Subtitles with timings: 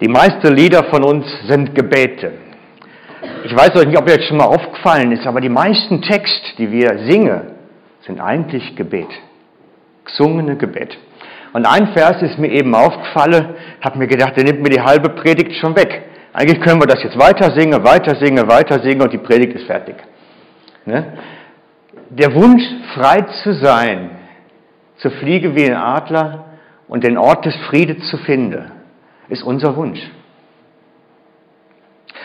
[0.00, 2.32] Die meisten Lieder von uns sind Gebete.
[3.44, 6.56] Ich weiß euch nicht, ob ihr jetzt schon mal aufgefallen ist, aber die meisten Texte,
[6.56, 7.40] die wir singen,
[8.06, 9.08] sind eigentlich Gebet.
[10.04, 10.96] Gesungene Gebet.
[11.52, 15.08] Und ein Vers ist mir eben aufgefallen, habe mir gedacht, der nimmt mir die halbe
[15.10, 16.02] Predigt schon weg.
[16.32, 19.66] Eigentlich können wir das jetzt weiter singen, weiter singen, weiter singen und die Predigt ist
[19.66, 19.96] fertig.
[20.84, 21.14] Ne?
[22.10, 22.62] Der Wunsch,
[22.94, 24.10] frei zu sein,
[24.98, 26.44] zu fliegen wie ein Adler
[26.86, 28.70] und den Ort des Friedes zu finden,
[29.28, 30.00] ist unser Wunsch.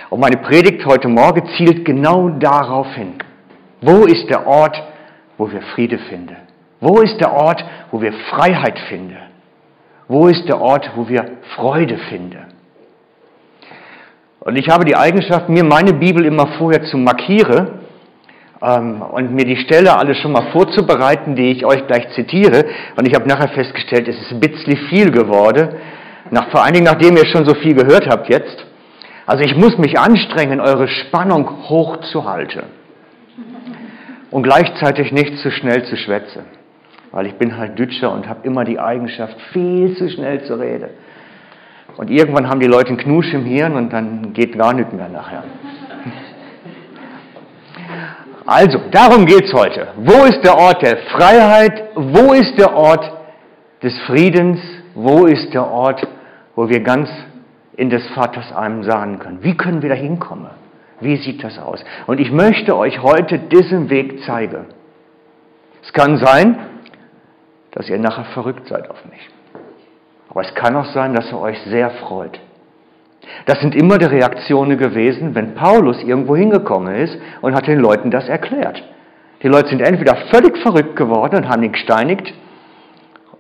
[0.10, 3.16] Und meine Predigt heute Morgen zielt genau darauf hin.
[3.82, 4.82] Wo ist der Ort,
[5.38, 6.38] wo wir Friede finden?
[6.80, 9.18] Wo ist der Ort, wo wir Freiheit finden?
[10.08, 11.26] Wo ist der Ort, wo wir
[11.56, 12.46] Freude finden?
[14.42, 17.80] Und ich habe die Eigenschaft, mir meine Bibel immer vorher zu markieren
[18.62, 22.66] ähm, und mir die Stelle alle schon mal vorzubereiten, die ich euch gleich zitiere.
[22.98, 25.70] Und ich habe nachher festgestellt, es ist ein bisschen viel geworden.
[26.32, 28.66] Nach, vor allen Dingen, nachdem ihr schon so viel gehört habt jetzt.
[29.26, 32.64] Also ich muss mich anstrengen, eure Spannung hochzuhalten.
[34.32, 36.44] Und gleichzeitig nicht zu schnell zu schwätzen.
[37.12, 40.90] Weil ich bin halt Dütscher und habe immer die Eigenschaft, viel zu schnell zu reden.
[41.98, 45.10] Und irgendwann haben die Leute einen Knusch im Hirn und dann geht gar nichts mehr
[45.10, 45.44] nachher.
[48.46, 49.90] Also, darum geht es heute.
[49.98, 51.92] Wo ist der Ort der Freiheit?
[51.96, 53.10] Wo ist der Ort
[53.82, 54.60] des Friedens?
[54.96, 56.06] Wo ist der Ort,
[56.56, 57.10] wo wir ganz
[57.76, 59.44] in des Vaters Armen sagen können?
[59.44, 60.52] Wie können wir da hinkommen?
[61.00, 61.84] Wie sieht das aus?
[62.08, 64.66] Und ich möchte euch heute diesen Weg zeigen.
[65.84, 66.58] Es kann sein,
[67.72, 69.30] dass ihr nachher verrückt seid auf mich.
[70.30, 72.40] Aber es kann auch sein, dass ihr euch sehr freut.
[73.46, 78.12] Das sind immer die Reaktionen gewesen, wenn Paulus irgendwo hingekommen ist und hat den Leuten
[78.12, 78.84] das erklärt.
[79.42, 82.34] Die Leute sind entweder völlig verrückt geworden und haben ihn gesteinigt,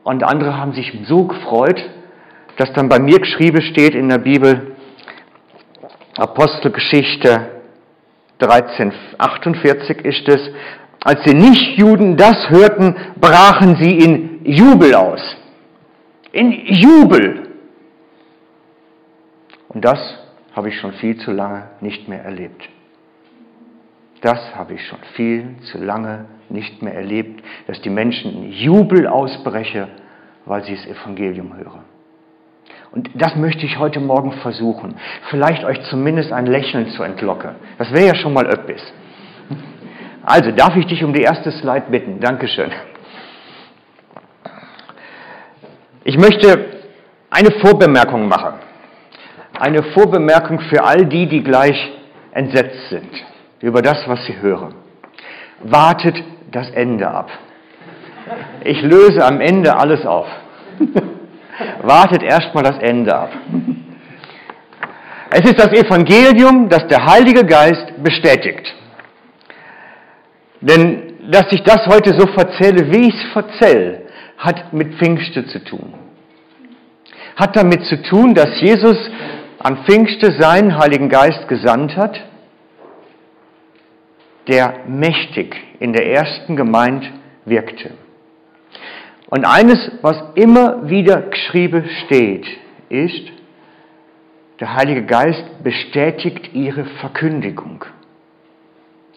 [0.03, 1.81] und andere haben sich so gefreut,
[2.57, 4.75] dass dann bei mir geschrieben steht in der Bibel,
[6.17, 7.53] Apostelgeschichte
[8.39, 10.51] 1348 ist es,
[11.03, 15.21] als die Nichtjuden das hörten, brachen sie in Jubel aus.
[16.31, 17.49] In Jubel.
[19.69, 19.99] Und das
[20.55, 22.69] habe ich schon viel zu lange nicht mehr erlebt.
[24.21, 29.07] Das habe ich schon viel zu lange nicht mehr erlebt, dass die Menschen in Jubel
[29.07, 29.87] ausbrechen,
[30.45, 31.92] weil sie das Evangelium hören.
[32.93, 34.95] Und das möchte ich heute Morgen versuchen.
[35.29, 37.55] Vielleicht euch zumindest ein Lächeln zu entlocken.
[37.77, 38.81] Das wäre ja schon mal öppis.
[40.23, 42.21] Also, darf ich dich um die erste Slide bitten?
[42.21, 42.71] Dankeschön.
[46.05, 46.65] Ich möchte
[47.29, 48.53] eine Vorbemerkung machen
[49.59, 51.91] eine Vorbemerkung für all die, die gleich
[52.31, 53.09] entsetzt sind
[53.61, 54.73] über das, was sie hören.
[55.61, 56.21] Wartet
[56.51, 57.29] das Ende ab.
[58.63, 60.27] Ich löse am Ende alles auf.
[61.81, 63.31] Wartet erstmal das Ende ab.
[65.29, 68.73] Es ist das Evangelium, das der Heilige Geist bestätigt.
[70.61, 74.03] Denn dass ich das heute so verzähle, wie ich es verzähle,
[74.37, 75.93] hat mit Pfingste zu tun.
[77.35, 78.97] Hat damit zu tun, dass Jesus
[79.59, 82.19] an Pfingste seinen Heiligen Geist gesandt hat,
[84.47, 87.07] der mächtig in der ersten Gemeinde
[87.45, 87.91] wirkte.
[89.33, 92.45] Und eines, was immer wieder geschrieben steht,
[92.89, 93.31] ist,
[94.59, 97.83] der Heilige Geist bestätigt ihre Verkündigung.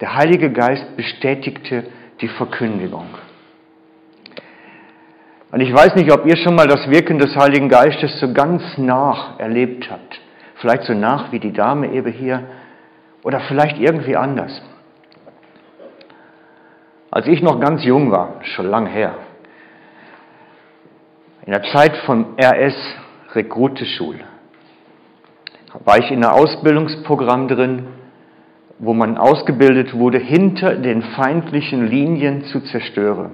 [0.01, 1.85] Der Heilige Geist bestätigte
[2.23, 3.09] die Verkündigung.
[5.53, 8.63] Und ich weiß nicht, ob ihr schon mal das Wirken des Heiligen Geistes so ganz
[8.79, 10.21] nach erlebt habt
[10.61, 12.43] vielleicht so nach wie die Dame eben hier
[13.23, 14.63] oder vielleicht irgendwie anders.
[17.11, 19.15] Als ich noch ganz jung war, schon lang her,
[21.47, 22.75] in der Zeit von RS
[23.35, 24.17] Rekruteschul,
[25.85, 27.87] war ich in einem Ausbildungsprogramm drin,
[28.79, 33.31] wo man ausgebildet wurde, hinter den feindlichen Linien zu zerstören.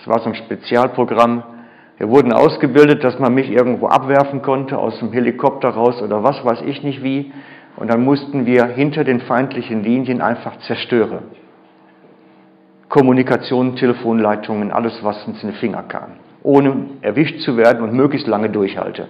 [0.00, 1.42] Es war so ein Spezialprogramm,
[1.98, 6.44] wir wurden ausgebildet, dass man mich irgendwo abwerfen konnte, aus dem Helikopter raus oder was
[6.44, 7.32] weiß ich nicht wie.
[7.76, 11.24] Und dann mussten wir hinter den feindlichen Linien einfach zerstören.
[12.88, 16.25] Kommunikation, Telefonleitungen, alles, was uns in den Finger kam.
[16.46, 19.08] Ohne erwischt zu werden und möglichst lange durchhalte.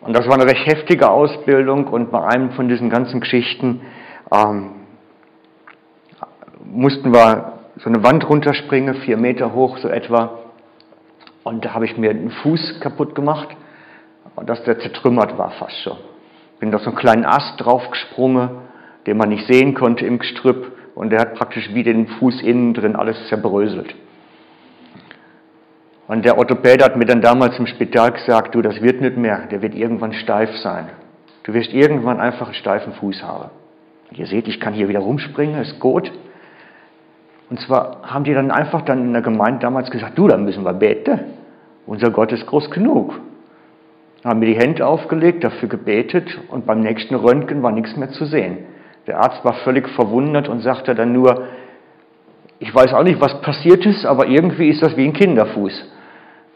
[0.00, 3.82] Und das war eine recht heftige Ausbildung und bei einem von diesen ganzen Geschichten
[4.32, 4.70] ähm,
[6.64, 10.38] mussten wir so eine Wand runterspringen, vier Meter hoch so etwa.
[11.44, 13.48] Und da habe ich mir den Fuß kaputt gemacht,
[14.46, 15.98] dass der zertrümmert war fast schon.
[16.58, 18.48] Bin auf so einen kleinen Ast draufgesprungen,
[19.06, 20.72] den man nicht sehen konnte im Gestrüpp.
[20.94, 23.94] Und der hat praktisch wie den Fuß innen drin alles zerbröselt.
[26.10, 29.46] Und der Orthopäde hat mir dann damals im Spital gesagt, du, das wird nicht mehr,
[29.48, 30.88] der wird irgendwann steif sein.
[31.44, 33.50] Du wirst irgendwann einfach einen steifen Fuß haben.
[34.10, 36.10] Ihr seht, ich kann hier wieder rumspringen, ist gut.
[37.48, 40.64] Und zwar haben die dann einfach dann in der Gemeinde damals gesagt, du, da müssen
[40.64, 41.20] wir beten.
[41.86, 43.14] Unser Gott ist groß genug.
[44.24, 48.10] Dann haben mir die Hände aufgelegt, dafür gebetet und beim nächsten Röntgen war nichts mehr
[48.10, 48.58] zu sehen.
[49.06, 51.44] Der Arzt war völlig verwundert und sagte dann nur,
[52.58, 55.98] ich weiß auch nicht, was passiert ist, aber irgendwie ist das wie ein Kinderfuß.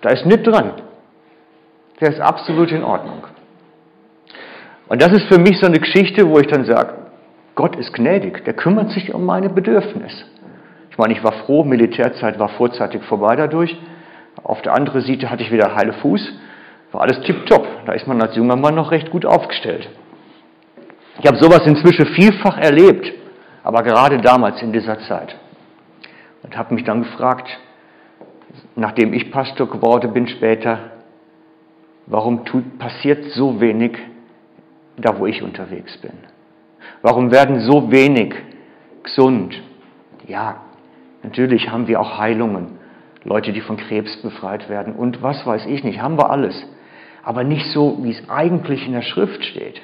[0.04, 0.72] Da ist nichts dran.
[1.98, 3.26] Der ist absolut in Ordnung.
[4.86, 6.92] Und das ist für mich so eine Geschichte, wo ich dann sage,
[7.54, 10.26] Gott ist gnädig, der kümmert sich um meine Bedürfnisse.
[10.90, 13.74] Ich meine, ich war froh, Militärzeit war vorzeitig vorbei dadurch.
[14.42, 16.34] Auf der anderen Seite hatte ich wieder heile Fuß,
[16.92, 17.66] war alles tipptopp.
[17.86, 19.88] Da ist man als junger Mann noch recht gut aufgestellt.
[21.18, 23.10] Ich habe sowas inzwischen vielfach erlebt,
[23.62, 25.34] aber gerade damals in dieser Zeit.
[26.42, 27.48] Und habe mich dann gefragt,
[28.76, 30.92] nachdem ich Pastor geworden bin später,
[32.06, 33.98] warum tut, passiert so wenig
[34.96, 36.12] da, wo ich unterwegs bin?
[37.02, 38.34] Warum werden so wenig
[39.02, 39.60] gesund?
[40.26, 40.62] Ja,
[41.22, 42.78] natürlich haben wir auch Heilungen,
[43.24, 46.54] Leute, die von Krebs befreit werden und was weiß ich nicht, haben wir alles.
[47.22, 49.80] Aber nicht so, wie es eigentlich in der Schrift steht.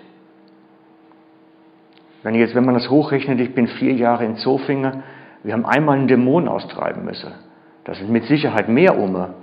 [2.23, 5.03] Wenn, jetzt, wenn man das hochrechnet, ich bin vier Jahre in Zofingen,
[5.43, 7.33] wir haben einmal einen Dämon austreiben müssen.
[7.85, 9.35] Das ist mit Sicherheit mehr Umme.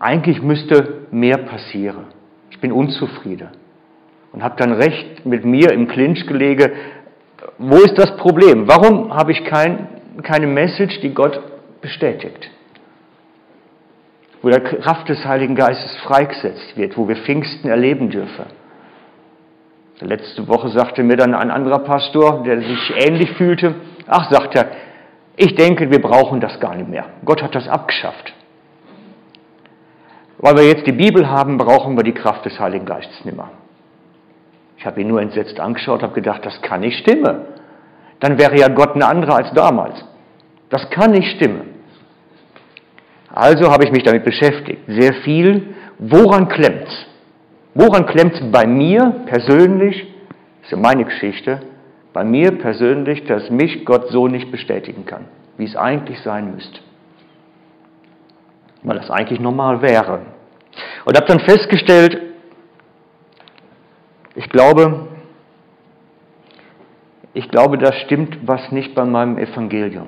[0.00, 2.06] Eigentlich müsste mehr passieren.
[2.50, 3.48] Ich bin unzufrieden
[4.32, 6.72] und habe dann recht mit mir im Clinch gelegen.
[7.58, 8.66] Wo ist das Problem?
[8.66, 9.88] Warum habe ich kein,
[10.22, 11.40] keine Message, die Gott
[11.80, 12.50] bestätigt?
[14.42, 18.46] Wo der Kraft des Heiligen Geistes freigesetzt wird, wo wir Pfingsten erleben dürfen.
[20.00, 24.66] Letzte Woche sagte mir dann ein anderer Pastor, der sich ähnlich fühlte, ach, sagt er,
[25.36, 27.06] ich denke, wir brauchen das gar nicht mehr.
[27.24, 28.32] Gott hat das abgeschafft.
[30.38, 33.50] Weil wir jetzt die Bibel haben, brauchen wir die Kraft des Heiligen Geistes nicht mehr.
[34.76, 37.40] Ich habe ihn nur entsetzt angeschaut, habe gedacht, das kann nicht stimmen.
[38.20, 40.04] Dann wäre ja Gott ein anderer als damals.
[40.68, 41.74] Das kann nicht stimmen.
[43.32, 45.74] Also habe ich mich damit beschäftigt, sehr viel.
[45.98, 47.06] Woran klemmt's?
[47.74, 50.06] Woran klemmt es bei mir persönlich,
[50.60, 51.60] das ist ja meine Geschichte,
[52.14, 55.26] bei mir persönlich, dass mich Gott so nicht bestätigen kann,
[55.58, 56.78] wie es eigentlich sein müsste?
[58.84, 60.20] Weil das eigentlich normal wäre.
[61.04, 62.22] Und habe dann festgestellt,
[64.36, 65.08] ich glaube,
[67.34, 70.06] ich glaube, da stimmt was nicht bei meinem Evangelium,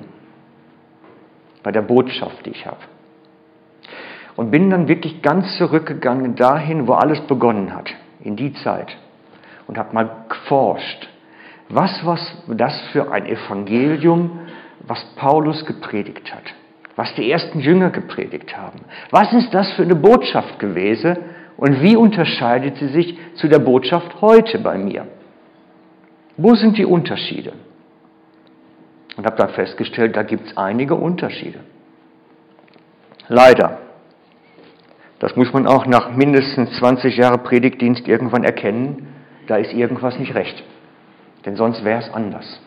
[1.61, 2.79] bei der Botschaft, die ich habe.
[4.37, 7.89] Und bin dann wirklich ganz zurückgegangen dahin, wo alles begonnen hat,
[8.21, 8.95] in die Zeit.
[9.67, 11.09] Und habe mal geforscht,
[11.69, 12.17] was war
[12.47, 14.39] das für ein Evangelium,
[14.81, 16.43] was Paulus gepredigt hat,
[16.95, 18.79] was die ersten Jünger gepredigt haben.
[19.11, 21.17] Was ist das für eine Botschaft gewesen
[21.57, 25.07] und wie unterscheidet sie sich zu der Botschaft heute bei mir?
[26.37, 27.53] Wo sind die Unterschiede?
[29.17, 31.59] Und habe dann festgestellt, da gibt es einige Unterschiede.
[33.27, 33.79] Leider.
[35.19, 39.07] Das muss man auch nach mindestens 20 Jahren Predigtdienst irgendwann erkennen.
[39.47, 40.63] Da ist irgendwas nicht recht.
[41.47, 42.59] Denn sonst wäre es anders.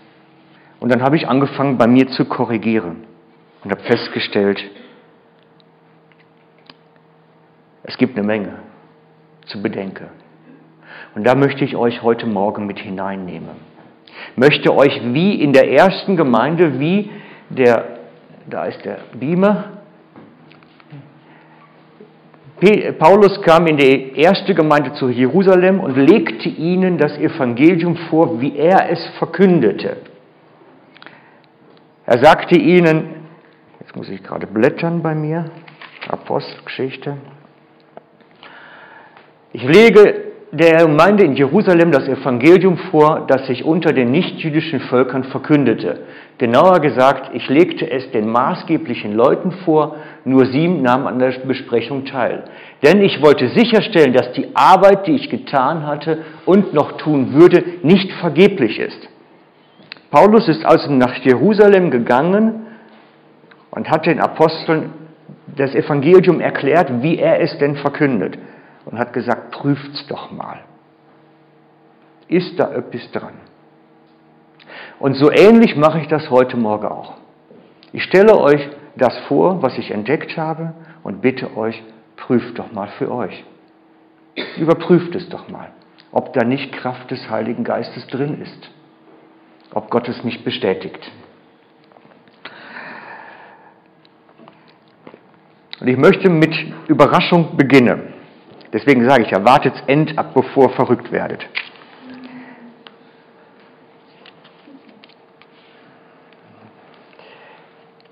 [0.81, 3.05] Und dann habe ich angefangen, bei mir zu korrigieren
[3.63, 4.59] und habe festgestellt,
[7.83, 8.55] es gibt eine Menge
[9.45, 10.07] zu bedenken.
[11.15, 13.51] Und da möchte ich euch heute Morgen mit hineinnehmen.
[14.35, 17.11] Möchte euch wie in der ersten Gemeinde, wie
[17.51, 17.99] der,
[18.49, 19.80] da ist der Beamer,
[22.99, 28.57] Paulus kam in die erste Gemeinde zu Jerusalem und legte ihnen das Evangelium vor, wie
[28.57, 29.97] er es verkündete.
[32.05, 33.27] Er sagte ihnen,
[33.81, 35.51] jetzt muss ich gerade blättern bei mir,
[36.09, 37.17] Apostelgeschichte,
[39.53, 45.25] ich lege der Gemeinde in Jerusalem das Evangelium vor, das sich unter den nichtjüdischen Völkern
[45.25, 46.01] verkündete.
[46.39, 52.05] Genauer gesagt, ich legte es den maßgeblichen Leuten vor, nur sieben nahmen an der Besprechung
[52.05, 52.45] teil.
[52.83, 57.63] Denn ich wollte sicherstellen, dass die Arbeit, die ich getan hatte und noch tun würde,
[57.83, 59.09] nicht vergeblich ist.
[60.11, 62.67] Paulus ist also nach Jerusalem gegangen
[63.71, 64.93] und hat den Aposteln
[65.57, 68.39] das Evangelium erklärt, wie er es denn verkündet
[68.85, 70.61] und hat gesagt, prüft's doch mal.
[72.29, 73.35] Ist da etwas dran?
[74.99, 77.15] Und so ähnlich mache ich das heute Morgen auch.
[77.93, 78.69] Ich stelle euch
[79.01, 81.83] das vor, was ich entdeckt habe und bitte euch,
[82.17, 83.45] prüft doch mal für euch.
[84.59, 85.71] Überprüft es doch mal,
[86.13, 88.71] ob da nicht Kraft des Heiligen Geistes drin ist,
[89.73, 91.11] ob Gott es nicht bestätigt.
[95.81, 96.55] Und ich möchte mit
[96.89, 98.13] Überraschung beginnen.
[98.73, 101.47] Deswegen sage ich ja, wartet end ab, bevor ihr verrückt werdet.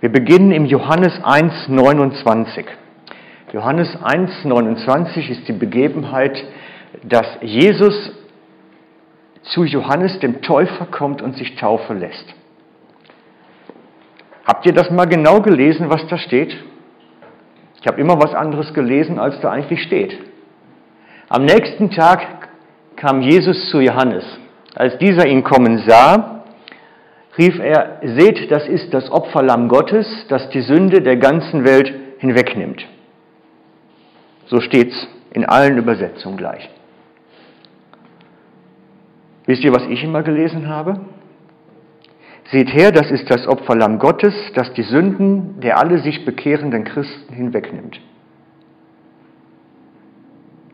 [0.01, 2.65] Wir beginnen im Johannes 1, 29.
[3.53, 6.41] Johannes 1, 29 ist die Begebenheit,
[7.03, 8.13] dass Jesus
[9.43, 12.33] zu Johannes dem Täufer kommt und sich taufen lässt.
[14.47, 16.57] Habt ihr das mal genau gelesen, was da steht?
[17.81, 20.17] Ich habe immer was anderes gelesen, als da eigentlich steht.
[21.29, 22.49] Am nächsten Tag
[22.95, 24.25] kam Jesus zu Johannes.
[24.77, 26.38] Als dieser ihn kommen sah,
[27.39, 32.85] rief er, seht, das ist das Opferlamm Gottes, das die Sünde der ganzen Welt hinwegnimmt.
[34.47, 36.69] So steht's in allen Übersetzungen gleich.
[39.47, 41.01] Wisst ihr, was ich immer gelesen habe?
[42.51, 47.33] Seht her, das ist das Opferlamm Gottes, das die Sünden der alle sich bekehrenden Christen
[47.33, 48.01] hinwegnimmt.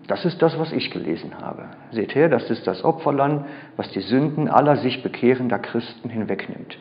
[0.06, 1.64] Das ist das, was ich gelesen habe.
[1.92, 3.46] Seht her, das ist das Opferlamm,
[3.76, 6.76] was die Sünden aller sich bekehrender Christen hinwegnimmt.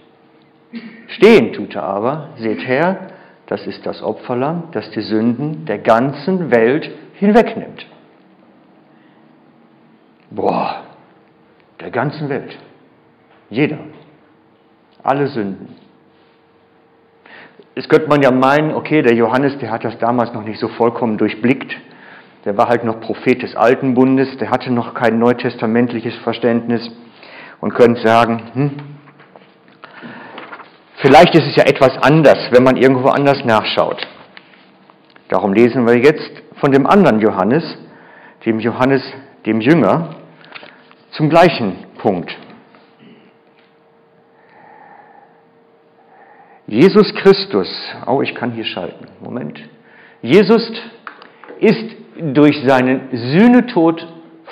[1.07, 3.07] Stehen tut er aber, seht her,
[3.47, 7.85] das ist das Opferlamm, das die Sünden der ganzen Welt hinwegnimmt.
[10.31, 10.83] Boah,
[11.79, 12.57] der ganzen Welt.
[13.49, 13.77] Jeder
[15.03, 15.75] alle Sünden.
[17.75, 20.69] Es könnte man ja meinen, okay, der Johannes, der hat das damals noch nicht so
[20.69, 21.75] vollkommen durchblickt.
[22.45, 26.91] Der war halt noch Prophet des Alten Bundes, der hatte noch kein neutestamentliches Verständnis
[27.61, 28.71] und könnte sagen, hm,
[31.01, 34.05] vielleicht ist es ja etwas anders, wenn man irgendwo anders nachschaut.
[35.29, 37.63] Darum lesen wir jetzt von dem anderen Johannes,
[38.45, 39.01] dem Johannes,
[39.45, 40.15] dem Jünger,
[41.11, 42.35] zum gleichen Punkt.
[46.67, 47.69] Jesus Christus,
[48.05, 49.59] oh, ich kann hier schalten, Moment.
[50.21, 50.71] Jesus
[51.59, 52.02] ist
[52.33, 54.07] durch seinen Sühnetod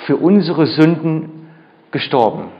[0.06, 1.48] für unsere Sünden
[1.90, 2.50] gestorben.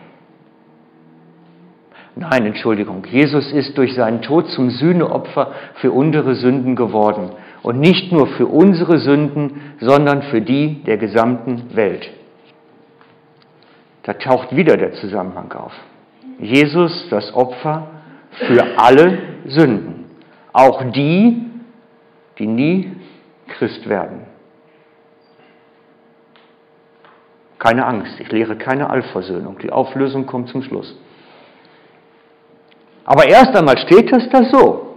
[2.14, 7.30] Nein, Entschuldigung, Jesus ist durch seinen Tod zum Sühneopfer für unsere Sünden geworden.
[7.62, 12.10] Und nicht nur für unsere Sünden, sondern für die der gesamten Welt.
[14.02, 15.72] Da taucht wieder der Zusammenhang auf.
[16.38, 17.88] Jesus, das Opfer
[18.48, 20.06] für alle Sünden.
[20.52, 21.46] Auch die,
[22.38, 22.92] die nie
[23.48, 24.31] Christ werden.
[27.62, 29.56] Keine Angst, ich lehre keine Allversöhnung.
[29.62, 30.96] Die Auflösung kommt zum Schluss.
[33.04, 34.96] Aber erst einmal steht es da so.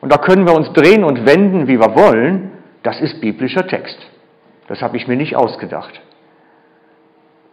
[0.00, 2.52] Und da können wir uns drehen und wenden, wie wir wollen.
[2.84, 3.98] Das ist biblischer Text.
[4.68, 6.00] Das habe ich mir nicht ausgedacht.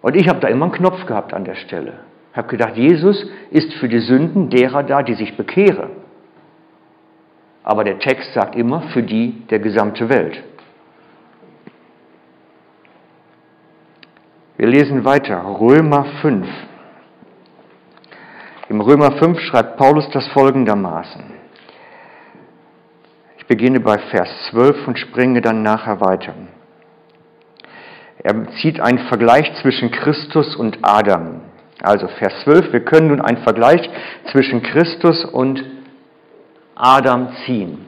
[0.03, 1.93] Und ich habe da immer einen Knopf gehabt an der Stelle.
[2.31, 5.89] Ich habe gedacht, Jesus ist für die Sünden derer da, die sich bekehren.
[7.63, 10.43] Aber der Text sagt immer für die der gesamte Welt.
[14.59, 16.45] Wir lesen weiter, Römer 5.
[18.67, 21.23] Im Römer 5 schreibt Paulus das folgendermaßen.
[23.37, 26.33] Ich beginne bei Vers 12 und springe dann nachher weiter.
[28.21, 31.39] Er zieht einen Vergleich zwischen Christus und Adam.
[31.81, 33.89] Also Vers 12, wir können nun einen Vergleich
[34.29, 35.63] zwischen Christus und
[36.75, 37.85] Adam ziehen.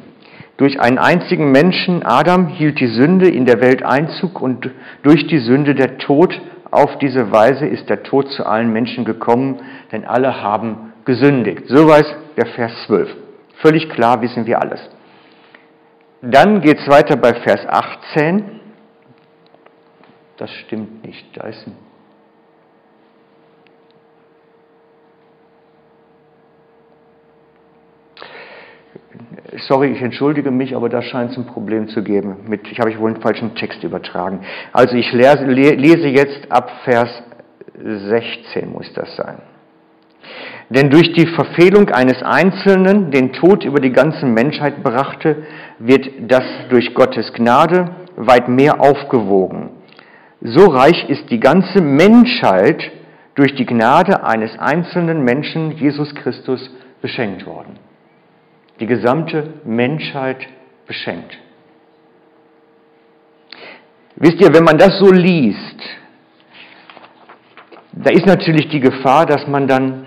[0.55, 4.69] Durch einen einzigen Menschen, Adam, hielt die Sünde in der Welt Einzug und
[5.03, 6.39] durch die Sünde der Tod.
[6.71, 9.59] Auf diese Weise ist der Tod zu allen Menschen gekommen,
[9.91, 11.63] denn alle haben gesündigt.
[11.67, 12.05] Soweit
[12.37, 13.13] der Vers 12.
[13.61, 14.79] Völlig klar wissen wir alles.
[16.21, 18.61] Dann geht es weiter bei Vers 18.
[20.37, 21.25] Das stimmt nicht.
[21.35, 21.75] Da ist ein
[29.67, 32.37] Sorry, ich entschuldige mich, aber da scheint es ein Problem zu geben.
[32.47, 34.41] Mit, ich habe ich wohl einen falschen Text übertragen.
[34.71, 37.09] Also ich lese jetzt ab Vers
[37.83, 39.41] 16 muss das sein.
[40.69, 45.43] Denn durch die Verfehlung eines Einzelnen den Tod über die ganze Menschheit brachte,
[45.79, 49.71] wird das durch Gottes Gnade weit mehr aufgewogen.
[50.41, 52.91] So reich ist die ganze Menschheit
[53.35, 56.69] durch die Gnade eines einzelnen Menschen, Jesus Christus,
[57.01, 57.90] beschenkt worden
[58.81, 60.47] die gesamte Menschheit
[60.87, 61.37] beschenkt.
[64.15, 65.79] Wisst ihr, wenn man das so liest,
[67.93, 70.05] da ist natürlich die Gefahr, dass man dann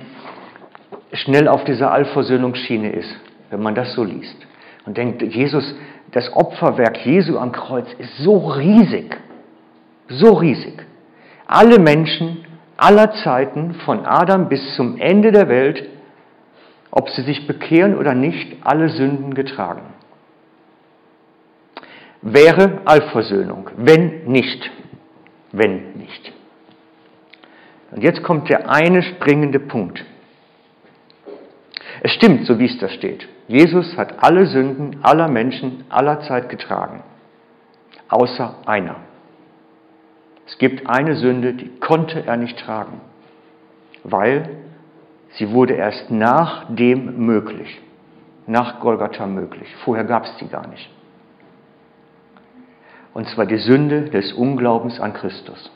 [1.12, 3.14] schnell auf dieser Allversöhnungsschiene ist,
[3.50, 4.37] wenn man das so liest
[4.87, 5.75] und denkt, Jesus,
[6.11, 9.16] das Opferwerk Jesu am Kreuz ist so riesig,
[10.09, 10.85] so riesig.
[11.47, 12.45] Alle Menschen
[12.76, 15.94] aller Zeiten, von Adam bis zum Ende der Welt,
[16.97, 19.83] ob sie sich bekehren oder nicht, alle Sünden getragen.
[22.23, 23.69] wäre Allversöhnung.
[23.77, 24.71] Wenn nicht.
[25.51, 26.33] Wenn nicht.
[27.91, 30.05] Und jetzt kommt der eine springende Punkt.
[32.01, 33.27] Es stimmt, so wie es da steht.
[33.49, 37.03] Jesus hat alle Sünden aller Menschen aller Zeit getragen,
[38.09, 38.97] außer einer.
[40.47, 43.01] Es gibt eine Sünde, die konnte er nicht tragen,
[44.05, 44.63] weil
[45.35, 47.81] sie wurde erst nach dem möglich,
[48.47, 49.69] nach Golgatha möglich.
[49.85, 50.91] Vorher gab es die gar nicht.
[53.12, 55.71] Und zwar die Sünde des Unglaubens an Christus.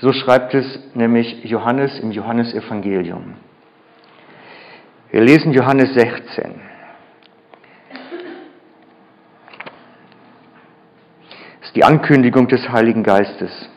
[0.00, 3.34] So schreibt es nämlich Johannes im Johannesevangelium.
[5.10, 6.60] Wir lesen Johannes 16.
[11.58, 13.68] Das ist die Ankündigung des Heiligen Geistes.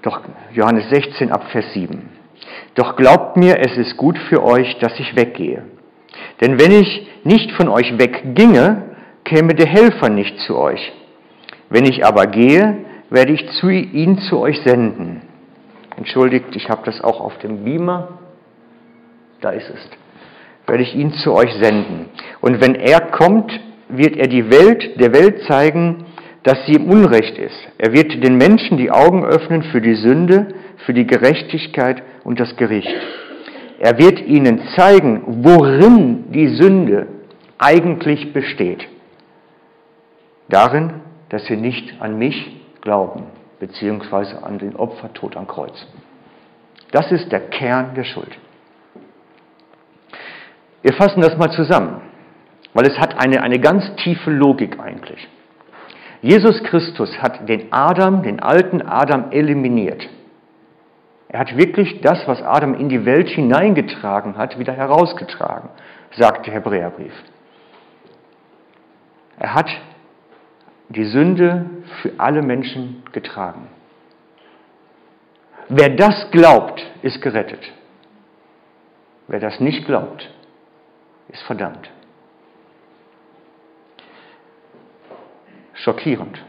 [0.00, 0.22] Doch
[0.56, 2.08] Johannes 16 ab Vers 7.
[2.74, 5.64] Doch glaubt mir, es ist gut für euch, dass ich weggehe.
[6.40, 10.92] Denn wenn ich nicht von euch wegginge, käme der Helfer nicht zu euch.
[11.68, 15.22] Wenn ich aber gehe, werde ich zu, ihn zu euch senden.
[15.96, 18.18] Entschuldigt, ich habe das auch auf dem Beamer
[19.40, 19.80] da ist es,
[20.66, 22.06] werde ich ihn zu euch senden.
[22.40, 23.52] Und wenn er kommt,
[23.88, 26.06] wird er die Welt, der Welt zeigen,
[26.46, 27.58] dass sie im Unrecht ist.
[27.76, 30.46] Er wird den Menschen die Augen öffnen für die Sünde,
[30.84, 32.94] für die Gerechtigkeit und das Gericht.
[33.80, 37.08] Er wird ihnen zeigen, worin die Sünde
[37.58, 38.86] eigentlich besteht.
[40.48, 41.00] Darin,
[41.30, 43.24] dass sie nicht an mich glauben,
[43.58, 45.74] beziehungsweise an den Opfertod am Kreuz.
[46.92, 48.38] Das ist der Kern der Schuld.
[50.82, 52.02] Wir fassen das mal zusammen,
[52.72, 55.26] weil es hat eine, eine ganz tiefe Logik eigentlich.
[56.26, 60.08] Jesus Christus hat den Adam, den alten Adam eliminiert.
[61.28, 65.68] Er hat wirklich das, was Adam in die Welt hineingetragen hat, wieder herausgetragen,
[66.16, 67.12] sagt der Hebräerbrief.
[69.38, 69.70] Er hat
[70.88, 71.70] die Sünde
[72.02, 73.68] für alle Menschen getragen.
[75.68, 77.72] Wer das glaubt, ist gerettet.
[79.28, 80.28] Wer das nicht glaubt,
[81.28, 81.88] ist verdammt.
[85.76, 86.42] Schockierend.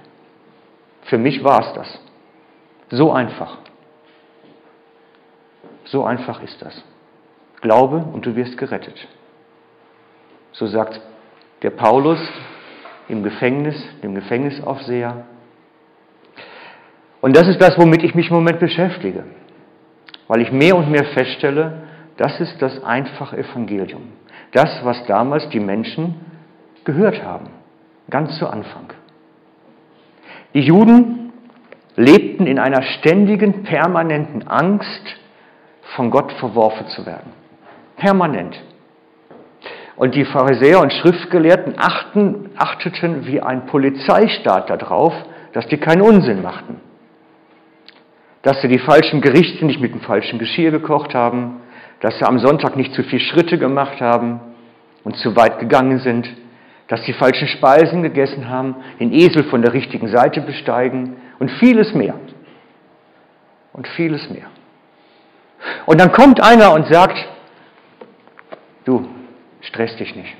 [1.03, 1.99] Für mich war es das.
[2.89, 3.57] So einfach.
[5.85, 6.83] So einfach ist das.
[7.61, 9.07] Glaube und du wirst gerettet.
[10.51, 10.99] So sagt
[11.61, 12.19] der Paulus
[13.07, 15.25] im Gefängnis, dem Gefängnisaufseher.
[17.21, 19.23] Und das ist das, womit ich mich im Moment beschäftige,
[20.27, 21.83] weil ich mehr und mehr feststelle,
[22.17, 24.13] das ist das einfache Evangelium.
[24.51, 26.15] Das, was damals die Menschen
[26.83, 27.49] gehört haben,
[28.09, 28.93] ganz zu Anfang.
[30.53, 31.31] Die Juden
[31.95, 35.17] lebten in einer ständigen, permanenten Angst,
[35.95, 37.31] von Gott verworfen zu werden.
[37.95, 38.61] Permanent.
[39.95, 45.13] Und die Pharisäer und Schriftgelehrten achten, achteten wie ein Polizeistaat darauf,
[45.53, 46.81] dass die keinen Unsinn machten.
[48.43, 51.61] Dass sie die falschen Gerichte nicht mit dem falschen Geschirr gekocht haben,
[51.99, 54.39] dass sie am Sonntag nicht zu viele Schritte gemacht haben
[55.03, 56.27] und zu weit gegangen sind,
[56.87, 61.93] dass sie falsche Speisen gegessen haben, den Esel von der richtigen Seite besteigen und vieles
[61.93, 62.15] mehr.
[63.73, 64.47] Und vieles mehr.
[65.85, 67.17] Und dann kommt einer und sagt,
[68.85, 69.07] du,
[69.61, 70.35] stress dich nicht.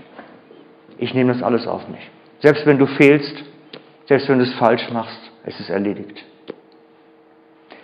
[0.97, 2.09] Ich nehme das alles auf mich.
[2.39, 3.43] Selbst wenn du fehlst,
[4.07, 6.23] selbst wenn du es falsch machst, es ist erledigt.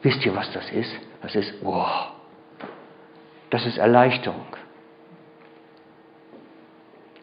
[0.01, 0.91] Wisst ihr, was das ist?
[1.21, 2.07] Das ist, wow,
[3.49, 4.45] das ist Erleichterung.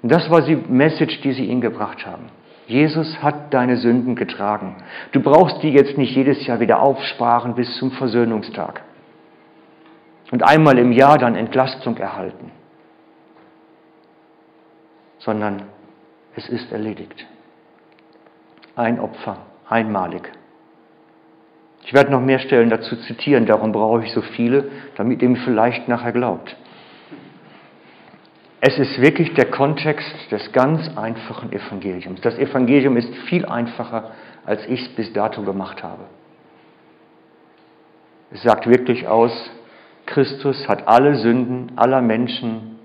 [0.02, 2.30] Und das war die Message, die sie ihnen gebracht haben.
[2.66, 4.76] Jesus hat deine Sünden getragen.
[5.12, 8.82] Du brauchst die jetzt nicht jedes Jahr wieder aufsparen bis zum Versöhnungstag.
[10.30, 12.52] Und einmal im Jahr dann Entlastung erhalten.
[15.18, 15.64] Sondern
[16.36, 17.26] es ist erledigt.
[18.76, 20.30] Ein Opfer, einmalig.
[21.84, 25.40] Ich werde noch mehr Stellen dazu zitieren, darum brauche ich so viele, damit ihr mir
[25.44, 26.54] vielleicht nachher glaubt.
[28.62, 32.20] Es ist wirklich der Kontext des ganz einfachen Evangeliums.
[32.20, 34.10] Das Evangelium ist viel einfacher,
[34.44, 36.04] als ich es bis dato gemacht habe.
[38.32, 39.32] Es sagt wirklich aus,
[40.04, 42.78] Christus hat alle Sünden aller Menschen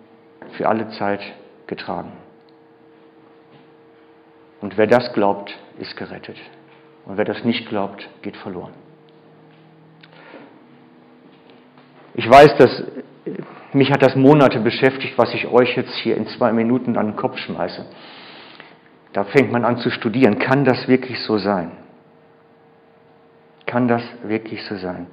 [0.53, 1.21] für alle Zeit
[1.67, 2.13] getragen.
[4.61, 6.37] Und wer das glaubt, ist gerettet.
[7.05, 8.73] Und wer das nicht glaubt, geht verloren.
[12.13, 12.83] Ich weiß, dass
[13.75, 17.15] mich hat das Monate beschäftigt, was ich euch jetzt hier in zwei Minuten an den
[17.15, 17.85] Kopf schmeiße.
[19.13, 20.39] Da fängt man an zu studieren.
[20.39, 21.71] Kann das wirklich so sein?
[23.65, 25.07] Kann das wirklich so sein?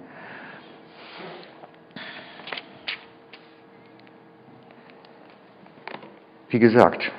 [6.49, 7.11] Wie gesagt,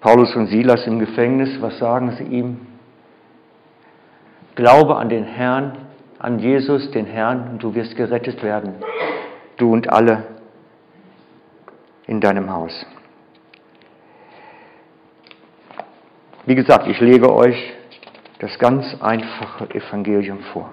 [0.00, 2.66] Paulus und Silas im Gefängnis, was sagen sie ihm?
[4.54, 5.78] Glaube an den Herrn,
[6.18, 8.74] an Jesus, den Herrn, und du wirst gerettet werden,
[9.56, 10.35] du und alle
[12.06, 12.86] in deinem Haus.
[16.44, 17.74] Wie gesagt, ich lege euch
[18.38, 20.70] das ganz einfache Evangelium vor.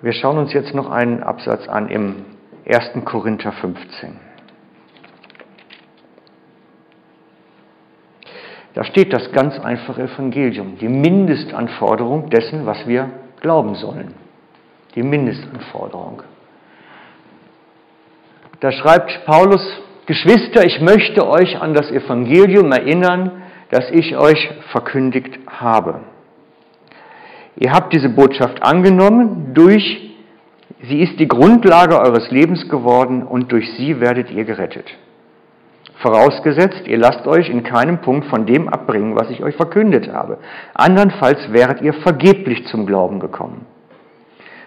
[0.00, 2.24] Wir schauen uns jetzt noch einen Absatz an im
[2.66, 3.04] 1.
[3.04, 4.18] Korinther 15.
[8.74, 14.21] Da steht das ganz einfache Evangelium, die Mindestanforderung dessen, was wir glauben sollen.
[14.94, 16.22] Die Mindestanforderung.
[18.60, 19.60] Da schreibt Paulus,
[20.06, 26.00] Geschwister, ich möchte euch an das Evangelium erinnern, das ich euch verkündigt habe.
[27.56, 30.14] Ihr habt diese Botschaft angenommen, durch
[30.82, 34.90] sie ist die Grundlage eures Lebens geworden und durch sie werdet ihr gerettet.
[36.02, 40.38] Vorausgesetzt, ihr lasst euch in keinem Punkt von dem abbringen, was ich euch verkündet habe.
[40.74, 43.66] Andernfalls wäret ihr vergeblich zum Glauben gekommen.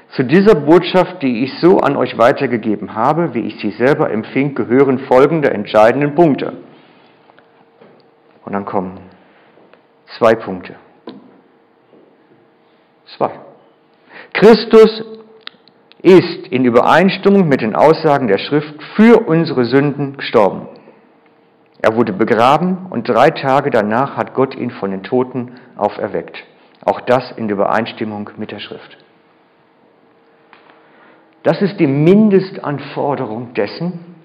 [0.09, 4.55] Zu dieser Botschaft, die ich so an euch weitergegeben habe, wie ich sie selber empfing,
[4.55, 6.53] gehören folgende entscheidenden Punkte.
[8.45, 8.99] Und dann kommen
[10.17, 10.75] zwei Punkte.
[13.17, 13.31] Zwei.
[14.33, 15.03] Christus
[16.01, 20.67] ist in Übereinstimmung mit den Aussagen der Schrift für unsere Sünden gestorben.
[21.81, 26.43] Er wurde begraben und drei Tage danach hat Gott ihn von den Toten auferweckt.
[26.83, 28.97] Auch das in Übereinstimmung mit der Schrift.
[31.45, 34.15] Das ist die Mindestanforderung dessen,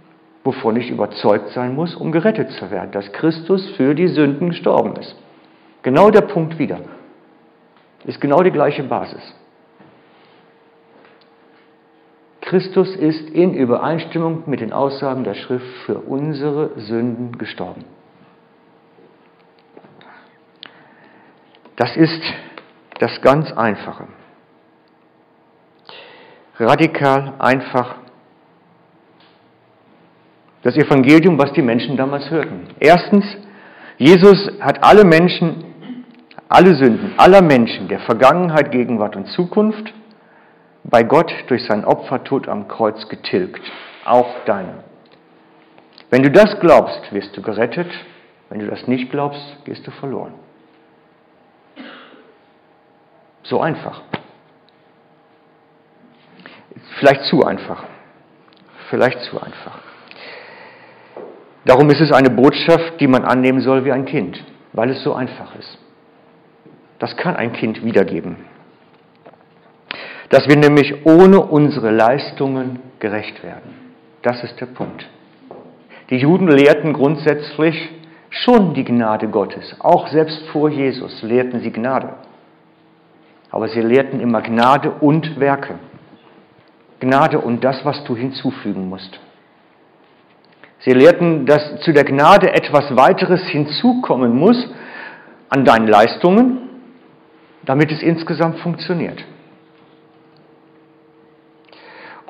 [0.42, 4.96] wovon ich überzeugt sein muss, um gerettet zu werden, dass Christus für die Sünden gestorben
[4.96, 5.14] ist.
[5.82, 6.80] Genau der Punkt wieder.
[8.04, 9.20] Ist genau die gleiche Basis.
[12.40, 17.84] Christus ist in Übereinstimmung mit den Aussagen der Schrift für unsere Sünden gestorben.
[21.76, 22.22] Das ist
[22.98, 24.08] das ganz Einfache.
[26.60, 27.96] Radikal, einfach.
[30.62, 32.68] Das Evangelium, was die Menschen damals hörten.
[32.78, 33.24] Erstens,
[33.96, 35.64] Jesus hat alle Menschen,
[36.48, 39.92] alle Sünden aller Menschen der Vergangenheit, Gegenwart und Zukunft
[40.84, 43.62] bei Gott durch sein Opfertod am Kreuz getilgt,
[44.04, 44.84] auch deine.
[46.10, 47.88] Wenn du das glaubst, wirst du gerettet,
[48.48, 50.34] wenn du das nicht glaubst, gehst du verloren.
[53.44, 54.02] So einfach.
[56.98, 57.84] Vielleicht zu einfach.
[58.88, 59.78] Vielleicht zu einfach.
[61.64, 65.14] Darum ist es eine Botschaft, die man annehmen soll wie ein Kind, weil es so
[65.14, 65.78] einfach ist.
[66.98, 68.36] Das kann ein Kind wiedergeben
[70.30, 73.94] dass wir nämlich ohne unsere Leistungen gerecht werden.
[74.22, 75.06] Das ist der Punkt.
[76.08, 77.90] Die Juden lehrten grundsätzlich
[78.30, 79.76] schon die Gnade Gottes.
[79.80, 82.14] Auch selbst vor Jesus lehrten sie Gnade.
[83.50, 85.80] Aber sie lehrten immer Gnade und Werke.
[87.00, 89.18] Gnade und das, was du hinzufügen musst.
[90.80, 94.68] Sie lehrten, dass zu der Gnade etwas weiteres hinzukommen muss
[95.48, 96.68] an deinen Leistungen,
[97.64, 99.22] damit es insgesamt funktioniert.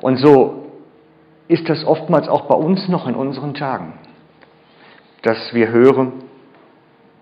[0.01, 0.71] Und so
[1.47, 3.93] ist das oftmals auch bei uns noch in unseren Tagen,
[5.21, 6.13] dass wir hören,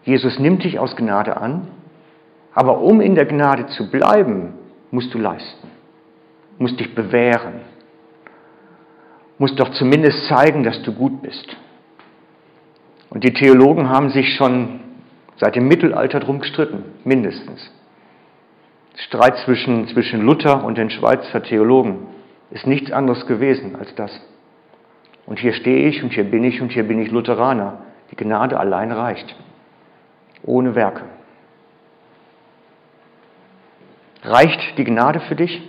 [0.04, 1.68] Jesus nimmt dich aus Gnade an,
[2.54, 4.54] aber um in der Gnade zu bleiben,
[4.92, 5.69] musst du leisten,
[6.60, 7.62] musst dich bewähren,
[9.40, 11.56] musst doch zumindest zeigen, dass du gut bist.
[13.10, 14.82] Und die Theologen haben sich schon
[15.38, 17.72] seit dem Mittelalter drum gestritten, mindestens.
[18.98, 22.08] Streit zwischen, zwischen Luther und den Schweizer Theologen
[22.52, 24.12] ist nichts anderes gewesen als das.
[25.26, 27.86] Und hier stehe ich und hier bin ich und hier bin ich Lutheraner.
[28.12, 29.36] Die Gnade allein reicht.
[30.44, 31.04] Ohne Werke.
[34.24, 35.62] Reicht die Gnade für dich?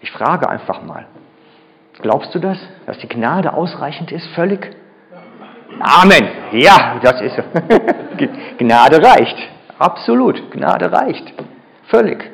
[0.00, 1.06] Ich frage einfach mal.
[2.00, 4.26] Glaubst du das, dass die Gnade ausreichend ist?
[4.28, 4.74] Völlig?
[5.80, 6.28] Amen.
[6.52, 7.42] Ja, das ist so.
[8.58, 9.36] Gnade reicht.
[9.78, 10.50] Absolut.
[10.50, 11.32] Gnade reicht.
[11.88, 12.30] Völlig.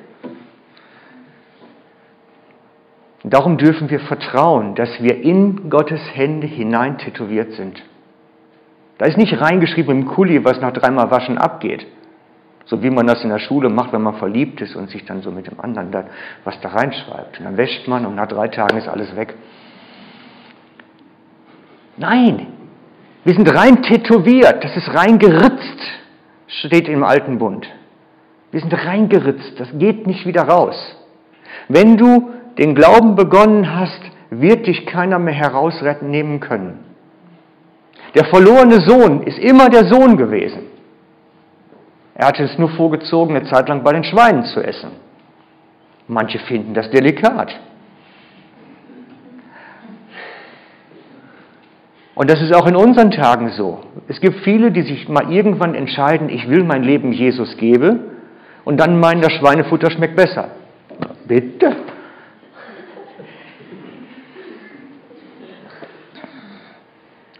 [3.24, 7.82] Darum dürfen wir vertrauen, dass wir in Gottes Hände hinein tätowiert sind.
[8.98, 11.86] Da ist nicht reingeschrieben im Kuli, was nach dreimal Waschen abgeht.
[12.66, 15.22] So wie man das in der Schule macht, wenn man verliebt ist und sich dann
[15.22, 16.04] so mit dem anderen da,
[16.44, 17.38] was da reinschreibt.
[17.38, 19.34] Und dann wäscht man und nach drei Tagen ist alles weg.
[21.96, 22.48] Nein,
[23.24, 25.80] wir sind rein tätowiert, das ist rein geritzt,
[26.46, 27.66] steht im alten Bund.
[28.50, 30.76] Wir sind reingeritzt, das geht nicht wieder raus.
[31.68, 34.00] Wenn du den Glauben begonnen hast,
[34.30, 36.84] wird dich keiner mehr herausretten nehmen können.
[38.14, 40.75] Der verlorene Sohn ist immer der Sohn gewesen.
[42.18, 44.90] Er hatte es nur vorgezogen, eine Zeit lang bei den Schweinen zu essen.
[46.08, 47.54] Manche finden das delikat.
[52.14, 53.80] Und das ist auch in unseren Tagen so.
[54.08, 58.00] Es gibt viele, die sich mal irgendwann entscheiden, ich will mein Leben Jesus gebe
[58.64, 60.52] und dann meinen, das Schweinefutter schmeckt besser.
[61.26, 61.76] Bitte.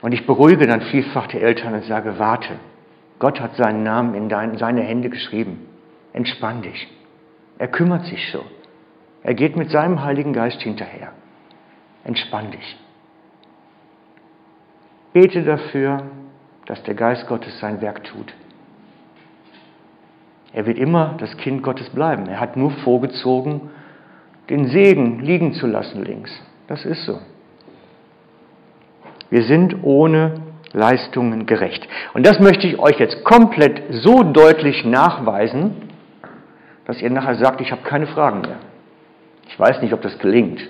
[0.02, 2.58] Und ich beruhige dann vielfach die Eltern und sage, warte,
[3.18, 5.66] Gott hat seinen Namen in dein, seine Hände geschrieben.
[6.12, 6.88] Entspann dich.
[7.58, 8.44] Er kümmert sich so.
[9.22, 11.12] Er geht mit seinem Heiligen Geist hinterher.
[12.04, 12.76] Entspann dich.
[15.12, 16.02] Bete dafür,
[16.66, 18.34] dass der Geist Gottes sein Werk tut.
[20.52, 22.26] Er wird immer das Kind Gottes bleiben.
[22.26, 23.70] Er hat nur vorgezogen,
[24.48, 26.30] den Segen liegen zu lassen links.
[26.66, 27.18] Das ist so.
[29.30, 30.34] Wir sind ohne
[30.72, 31.86] Leistungen gerecht.
[32.14, 35.90] Und das möchte ich euch jetzt komplett so deutlich nachweisen,
[36.86, 38.58] dass ihr nachher sagt, ich habe keine Fragen mehr.
[39.48, 40.60] Ich weiß nicht, ob das gelingt.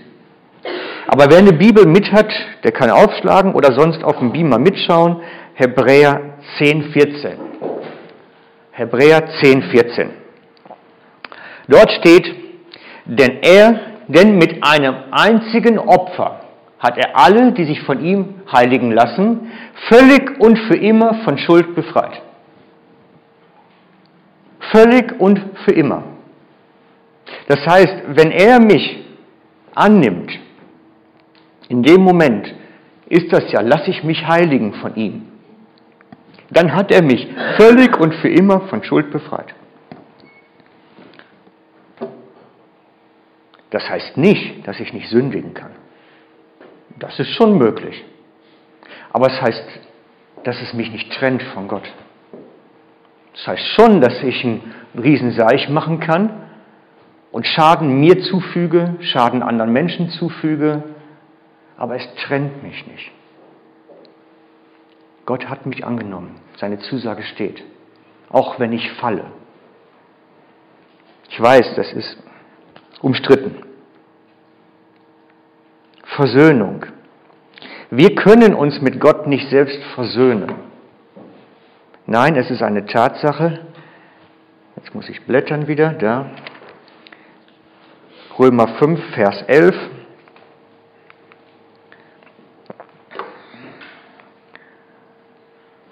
[1.07, 2.31] Aber wer eine Bibel mit hat,
[2.65, 5.21] der kann aufschlagen oder sonst auf dem Beamer mitschauen.
[5.55, 7.39] Hebräer 10, 14.
[8.73, 10.11] Hebräer 10, 14.
[11.69, 12.27] Dort steht,
[13.07, 16.46] denn er, denn mit einem einzigen Opfer
[16.79, 19.51] hat er alle, die sich von ihm heiligen lassen,
[19.89, 22.23] völlig und für immer von Schuld befreit.
[24.73, 26.05] Völlig und für immer.
[27.49, 29.05] Das heißt, wenn er mich
[29.75, 30.33] annimmt,
[31.69, 32.55] in dem Moment
[33.09, 35.29] ist das ja, lasse ich mich heiligen von ihm.
[36.51, 39.55] Dann hat er mich völlig und für immer von Schuld befreit.
[43.71, 45.73] Das heißt nicht, dass ich nicht sündigen kann.
[46.99, 48.05] Das ist schon möglich.
[49.13, 49.65] Aber es heißt,
[50.45, 51.91] dass es mich nicht trennt von Gott.
[53.33, 56.31] Das heißt schon, dass ich einen Riesenseich machen kann
[57.33, 60.83] und Schaden mir zufüge, Schaden anderen Menschen zufüge,
[61.77, 63.11] aber es trennt mich nicht.
[65.27, 67.63] Gott hat mich angenommen, seine Zusage steht,
[68.31, 69.25] auch wenn ich falle.
[71.29, 72.17] Ich weiß, das ist
[73.03, 73.63] umstritten.
[76.17, 76.87] Versöhnung.
[77.91, 80.55] Wir können uns mit Gott nicht selbst versöhnen.
[82.07, 83.67] Nein, es ist eine Tatsache.
[84.77, 86.31] Jetzt muss ich blättern wieder, da.
[88.39, 89.75] Römer 5, Vers 11.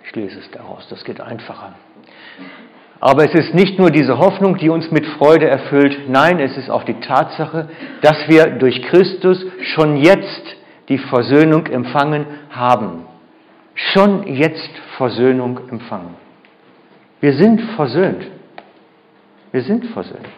[0.05, 1.75] Ich lese es daraus, das geht einfacher.
[3.01, 6.71] Aber es ist nicht nur diese Hoffnung, die uns mit Freude erfüllt, nein, es ist
[6.71, 7.69] auch die Tatsache,
[8.01, 10.57] dass wir durch Christus schon jetzt
[10.89, 13.07] die Versöhnung empfangen haben.
[13.75, 16.15] Schon jetzt Versöhnung empfangen.
[17.21, 18.27] Wir sind versöhnt.
[19.51, 20.29] Wir sind versöhnt.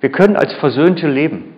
[0.00, 1.54] Wir können als Versöhnte leben.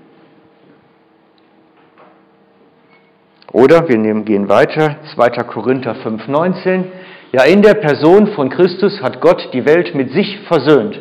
[3.53, 5.29] Oder wir nehmen, gehen weiter, 2.
[5.45, 6.85] Korinther 5,19.
[7.33, 11.01] Ja, in der Person von Christus hat Gott die Welt mit sich versöhnt,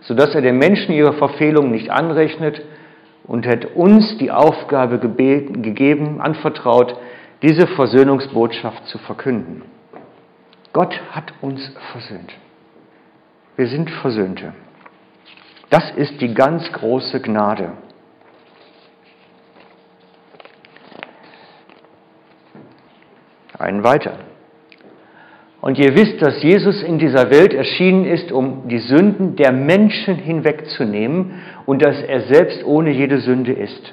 [0.00, 2.62] sodass er den Menschen ihre Verfehlungen nicht anrechnet
[3.24, 6.96] und hat uns die Aufgabe gegeben, anvertraut,
[7.42, 9.62] diese Versöhnungsbotschaft zu verkünden.
[10.72, 11.60] Gott hat uns
[11.92, 12.32] versöhnt.
[13.56, 14.54] Wir sind Versöhnte.
[15.68, 17.72] Das ist die ganz große Gnade.
[23.58, 24.27] Einen weiter.
[25.60, 30.14] Und ihr wisst, dass Jesus in dieser Welt erschienen ist, um die Sünden der Menschen
[30.14, 33.92] hinwegzunehmen und dass er selbst ohne jede Sünde ist.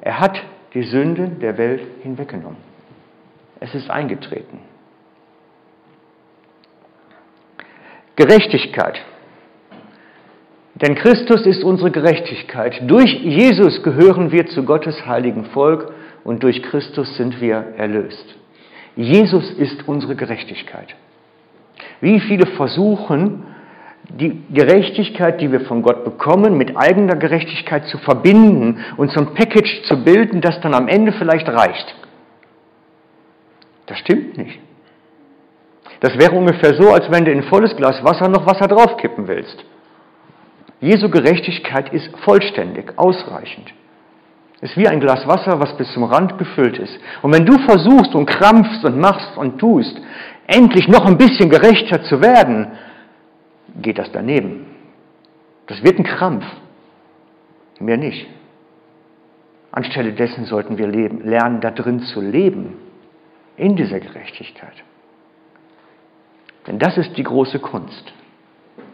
[0.00, 0.40] Er hat
[0.72, 2.58] die Sünde der Welt hinweggenommen.
[3.60, 4.58] Es ist eingetreten.
[8.16, 9.00] Gerechtigkeit.
[10.74, 12.82] Denn Christus ist unsere Gerechtigkeit.
[12.86, 15.92] Durch Jesus gehören wir zu Gottes heiligen Volk
[16.24, 18.36] und durch Christus sind wir erlöst.
[18.96, 20.94] Jesus ist unsere Gerechtigkeit.
[22.00, 23.44] Wie viele versuchen,
[24.08, 29.82] die Gerechtigkeit, die wir von Gott bekommen, mit eigener Gerechtigkeit zu verbinden und ein Package
[29.82, 31.94] zu bilden, das dann am Ende vielleicht reicht.
[33.86, 34.58] Das stimmt nicht.
[36.00, 39.28] Das wäre ungefähr so, als wenn du in ein volles Glas Wasser noch Wasser draufkippen
[39.28, 39.64] willst.
[40.80, 43.72] Jesu Gerechtigkeit ist vollständig, ausreichend.
[44.60, 46.98] Es ist wie ein Glas Wasser, was bis zum Rand gefüllt ist.
[47.22, 50.00] Und wenn du versuchst und krampfst und machst und tust,
[50.46, 52.72] endlich noch ein bisschen gerechter zu werden,
[53.82, 54.66] geht das daneben.
[55.66, 56.44] Das wird ein Krampf.
[57.80, 58.26] Mehr nicht.
[59.72, 62.78] Anstelle dessen sollten wir leben, lernen, da drin zu leben,
[63.58, 64.84] in dieser Gerechtigkeit.
[66.66, 68.12] Denn das ist die große Kunst.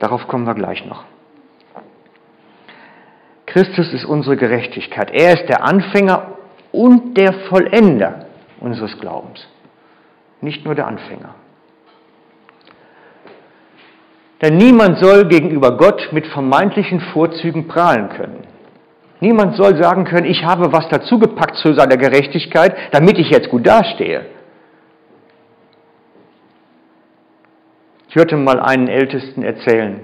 [0.00, 1.04] Darauf kommen wir gleich noch.
[3.46, 5.10] Christus ist unsere Gerechtigkeit.
[5.12, 6.36] Er ist der Anfänger
[6.72, 8.26] und der Vollender
[8.60, 9.46] unseres Glaubens.
[10.40, 11.34] Nicht nur der Anfänger.
[14.40, 18.44] Denn niemand soll gegenüber Gott mit vermeintlichen Vorzügen prahlen können.
[19.20, 23.64] Niemand soll sagen können, ich habe was dazugepackt zu seiner Gerechtigkeit, damit ich jetzt gut
[23.64, 24.26] dastehe.
[28.08, 30.00] Ich hörte mal einen Ältesten erzählen,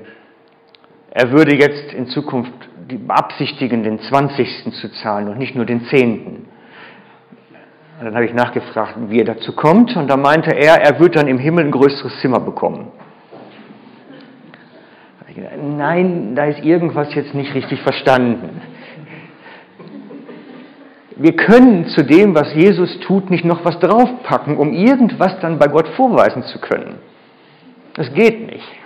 [1.11, 4.73] er würde jetzt in Zukunft beabsichtigen, den 20.
[4.73, 6.47] zu zahlen und nicht nur den 10.
[7.99, 11.17] Und dann habe ich nachgefragt, wie er dazu kommt, und da meinte er, er wird
[11.17, 12.93] dann im Himmel ein größeres Zimmer bekommen.
[15.77, 18.61] Nein, da ist irgendwas jetzt nicht richtig verstanden.
[21.17, 25.67] Wir können zu dem, was Jesus tut, nicht noch was draufpacken, um irgendwas dann bei
[25.67, 26.99] Gott vorweisen zu können.
[27.95, 28.78] Das geht nicht.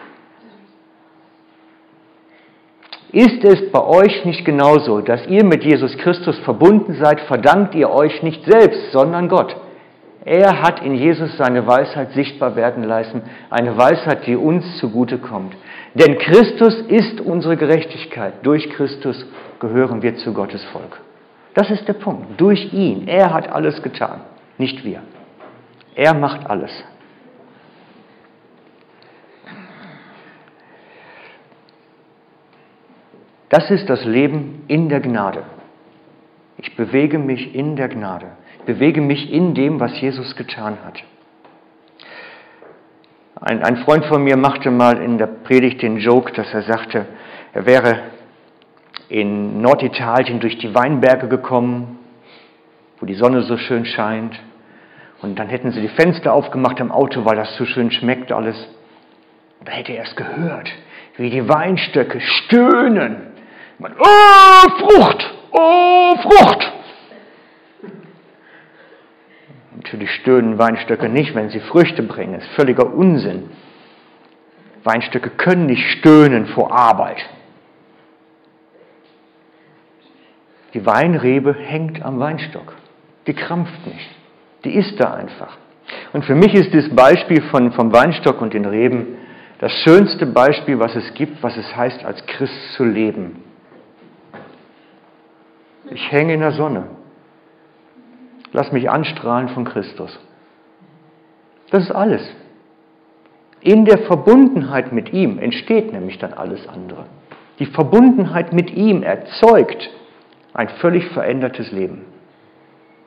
[3.12, 7.90] Ist es bei euch nicht genauso, dass ihr mit Jesus Christus verbunden seid, verdankt ihr
[7.90, 9.54] euch nicht selbst, sondern Gott.
[10.24, 15.54] Er hat in Jesus seine Weisheit sichtbar werden lassen, eine Weisheit, die uns zugute kommt.
[15.94, 18.34] Denn Christus ist unsere Gerechtigkeit.
[18.44, 19.26] Durch Christus
[19.60, 21.00] gehören wir zu Gottes Volk.
[21.54, 22.40] Das ist der Punkt.
[22.40, 23.08] Durch ihn.
[23.08, 24.22] Er hat alles getan,
[24.56, 25.02] nicht wir.
[25.94, 26.70] Er macht alles.
[33.52, 35.42] Das ist das Leben in der Gnade.
[36.56, 38.28] Ich bewege mich in der Gnade.
[38.60, 41.02] Ich bewege mich in dem, was Jesus getan hat.
[43.38, 47.04] Ein, ein Freund von mir machte mal in der Predigt den Joke, dass er sagte,
[47.52, 48.00] er wäre
[49.10, 51.98] in Norditalien durch die Weinberge gekommen,
[53.00, 54.34] wo die Sonne so schön scheint.
[55.20, 58.56] Und dann hätten sie die Fenster aufgemacht im Auto, weil das so schön schmeckt alles.
[59.62, 60.72] Da hätte er es gehört,
[61.18, 63.31] wie die Weinstöcke stöhnen
[63.82, 66.72] man, oh, Frucht, oh, Frucht.
[69.76, 72.34] Natürlich stöhnen Weinstöcke nicht, wenn sie Früchte bringen.
[72.34, 73.50] Das ist völliger Unsinn.
[74.84, 77.18] Weinstöcke können nicht stöhnen vor Arbeit.
[80.74, 82.74] Die Weinrebe hängt am Weinstock.
[83.26, 84.08] Die krampft nicht.
[84.64, 85.58] Die ist da einfach.
[86.12, 89.18] Und für mich ist das Beispiel von, vom Weinstock und den Reben
[89.58, 93.51] das schönste Beispiel, was es gibt, was es heißt, als Christ zu leben.
[95.94, 96.84] Ich hänge in der Sonne.
[98.52, 100.18] Lass mich anstrahlen von Christus.
[101.70, 102.22] Das ist alles.
[103.60, 107.06] In der Verbundenheit mit ihm entsteht nämlich dann alles andere.
[107.58, 109.90] Die Verbundenheit mit ihm erzeugt
[110.54, 112.04] ein völlig verändertes Leben.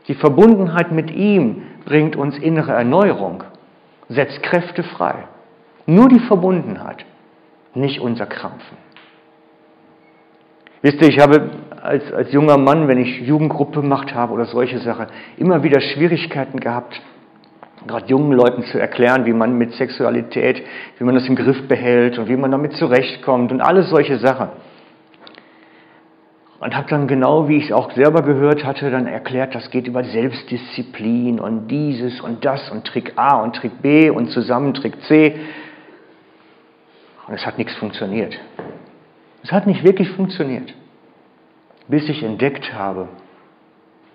[0.08, 3.44] Die Verbundenheit mit ihm bringt uns innere Erneuerung,
[4.08, 5.28] setzt Kräfte frei.
[5.88, 7.06] Nur die Verbundenheit,
[7.74, 8.78] nicht unser Krampfen.
[10.82, 11.50] Wisst ihr, ich habe
[11.86, 16.60] als, als junger Mann, wenn ich Jugendgruppe gemacht habe oder solche Sachen, immer wieder Schwierigkeiten
[16.60, 17.00] gehabt,
[17.88, 20.64] gerade jungen Leuten zu erklären, wie man mit Sexualität,
[20.98, 24.50] wie man das im Griff behält und wie man damit zurechtkommt und alles solche Sachen.
[26.60, 29.88] Und habe dann genau, wie ich es auch selber gehört hatte, dann erklärt, das geht
[29.88, 35.00] über Selbstdisziplin und dieses und das und Trick A und Trick B und zusammen Trick
[35.04, 35.36] C.
[37.28, 38.40] Und es hat nichts funktioniert.
[39.44, 40.74] Es hat nicht wirklich funktioniert,
[41.88, 43.10] bis ich entdeckt habe,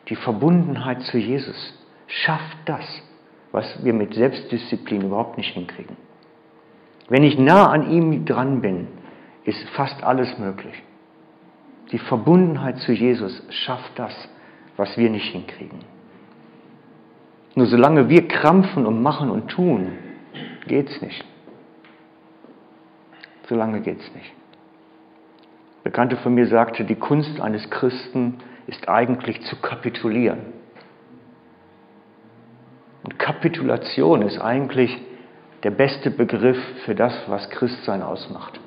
[0.08, 1.74] die Verbundenheit zu Jesus
[2.06, 2.84] schafft das,
[3.52, 5.96] was wir mit Selbstdisziplin überhaupt nicht hinkriegen.
[7.08, 8.88] Wenn ich nah an ihm dran bin,
[9.44, 10.82] ist fast alles möglich.
[11.92, 14.12] Die Verbundenheit zu Jesus schafft das,
[14.76, 15.80] was wir nicht hinkriegen.
[17.56, 19.92] Nur solange wir krampfen und machen und tun,
[20.66, 21.24] geht es nicht.
[23.48, 24.32] Solange geht es nicht.
[25.82, 30.40] Bekannte von mir sagte, die Kunst eines Christen ist eigentlich zu kapitulieren.
[33.02, 35.00] Und Kapitulation ist eigentlich
[35.62, 38.60] der beste Begriff für das, was Christsein ausmacht.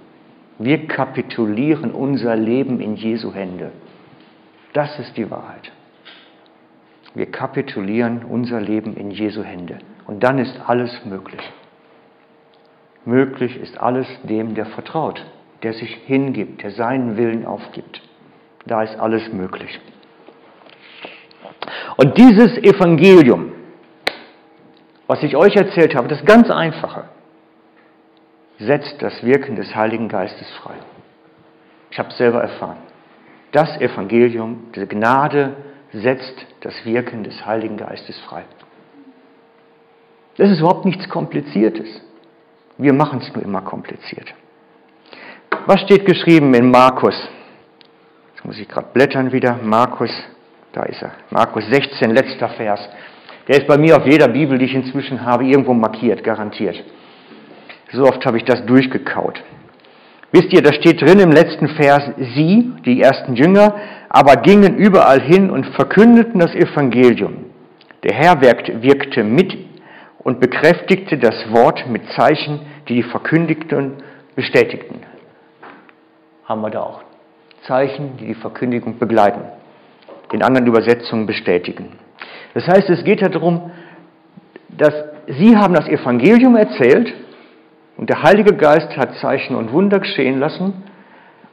[0.58, 3.72] Wir kapitulieren unser Leben in Jesu Hände.
[4.74, 5.72] Das ist die Wahrheit.
[7.14, 9.78] Wir kapitulieren unser Leben in Jesu Hände.
[10.08, 11.42] Und dann ist alles möglich.
[13.06, 15.24] Möglich ist alles dem, der vertraut
[15.64, 18.02] der sich hingibt, der seinen Willen aufgibt.
[18.66, 19.80] Da ist alles möglich.
[21.98, 23.52] Und dieses Evangelium,
[25.08, 27.06] was ich euch erzählt habe, das ganz Einfache,
[28.60, 30.76] setzt das Wirken des Heiligen Geistes frei.
[31.92, 32.78] Ich habe es selber erfahren.
[33.52, 35.56] Das Evangelium, diese Gnade
[35.92, 38.44] setzt das Wirken des Heiligen Geistes frei.
[40.38, 42.02] Das ist überhaupt nichts Kompliziertes.
[42.78, 44.34] Wir machen es nur immer kompliziert.
[45.66, 47.16] Was steht geschrieben in Markus?
[48.34, 49.58] Jetzt muss ich gerade blättern wieder.
[49.64, 50.12] Markus,
[50.74, 51.12] da ist er.
[51.30, 52.82] Markus 16, letzter Vers.
[53.48, 56.76] Der ist bei mir auf jeder Bibel, die ich inzwischen habe, irgendwo markiert, garantiert.
[57.94, 59.42] So oft habe ich das durchgekaut.
[60.34, 63.74] Wisst ihr, da steht drin im letzten Vers, sie, die ersten Jünger,
[64.10, 67.46] aber gingen überall hin und verkündeten das Evangelium.
[68.04, 69.56] Der Herr wirkte mit
[70.20, 72.60] und bekräftigte das Wort mit Zeichen,
[72.90, 74.04] die die Verkündigten
[74.36, 75.13] bestätigten.
[76.46, 77.02] Haben wir da auch.
[77.68, 79.42] Zeichen, die die Verkündigung begleiten.
[80.32, 82.00] In anderen Übersetzungen bestätigen.
[82.54, 83.72] Das heißt, es geht darum,
[84.70, 84.94] dass
[85.28, 87.14] sie haben das Evangelium erzählt
[87.98, 90.84] und der Heilige Geist hat Zeichen und Wunder geschehen lassen,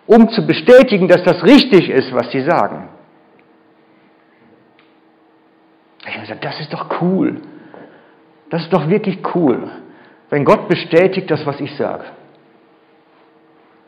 [0.06, 2.88] um zu bestätigen, dass das richtig ist, was sie sagen.
[6.00, 7.40] Ich habe gesagt, das ist doch cool.
[8.48, 9.70] Das ist doch wirklich cool,
[10.30, 12.04] wenn Gott bestätigt das, was ich sage.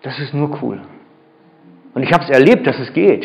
[0.02, 0.80] Das ist nur cool.
[1.94, 3.24] Und ich habe es erlebt, dass es geht.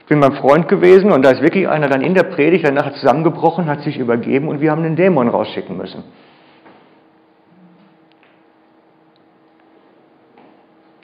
[0.00, 2.92] Ich bin beim Freund gewesen und da ist wirklich einer dann in der Predigt danach
[2.94, 6.02] zusammengebrochen, hat sich übergeben und wir haben einen Dämon rausschicken müssen.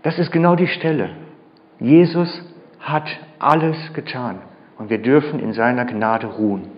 [0.02, 1.10] Das ist genau die Stelle.
[1.78, 2.42] Jesus
[2.80, 3.08] hat
[3.38, 4.38] alles getan
[4.78, 6.70] und wir dürfen in seiner Gnade ruhen.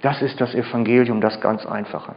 [0.00, 2.14] Das ist das Evangelium, das ganz Einfache.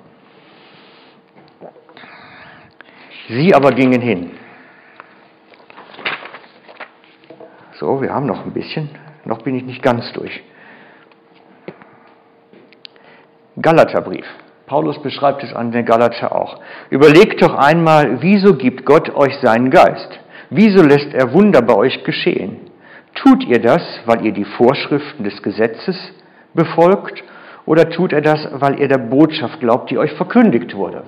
[3.33, 4.31] Sie aber gingen hin.
[7.79, 8.89] So, wir haben noch ein bisschen.
[9.23, 10.43] Noch bin ich nicht ganz durch.
[13.61, 14.25] Galaterbrief.
[14.65, 16.59] Paulus beschreibt es an den Galater auch.
[16.89, 20.19] Überlegt doch einmal, wieso gibt Gott euch seinen Geist?
[20.49, 22.69] Wieso lässt er Wunder bei euch geschehen?
[23.15, 25.95] Tut ihr das, weil ihr die Vorschriften des Gesetzes
[26.53, 27.23] befolgt
[27.65, 31.03] oder tut er das, weil ihr der Botschaft glaubt, die euch verkündigt wurde?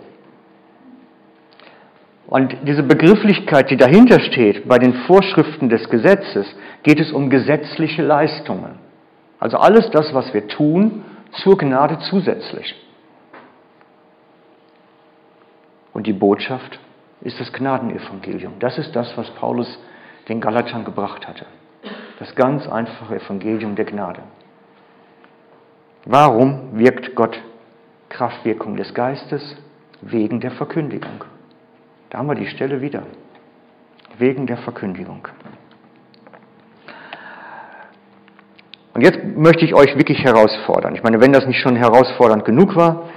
[2.28, 6.48] Und diese Begrifflichkeit, die dahinter steht, bei den Vorschriften des Gesetzes,
[6.84, 8.80] geht es um gesetzliche Leistungen.
[9.40, 12.76] Also alles das, was wir tun, zur Gnade zusätzlich.
[15.94, 16.80] Und die Botschaft
[17.22, 18.54] ist das Gnadenevangelium.
[18.60, 19.80] Das ist das, was Paulus
[20.28, 21.46] den Galatern gebracht hatte.
[22.20, 24.22] Das ganz einfache Evangelium der Gnade.
[26.06, 27.38] Warum wirkt Gott
[28.10, 29.56] Kraftwirkung des Geistes?
[30.02, 31.24] Wegen der Verkündigung.
[32.14, 33.08] Da haben wir die Stelle wieder.
[34.20, 35.28] Wegen der Verkündigung.
[38.94, 40.94] Und jetzt möchte ich euch wirklich herausfordern.
[40.94, 43.10] Ich meine, wenn das nicht schon herausfordernd genug war,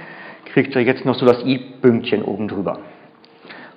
[0.51, 2.79] kriegt ihr jetzt noch so das i-Pünktchen oben drüber.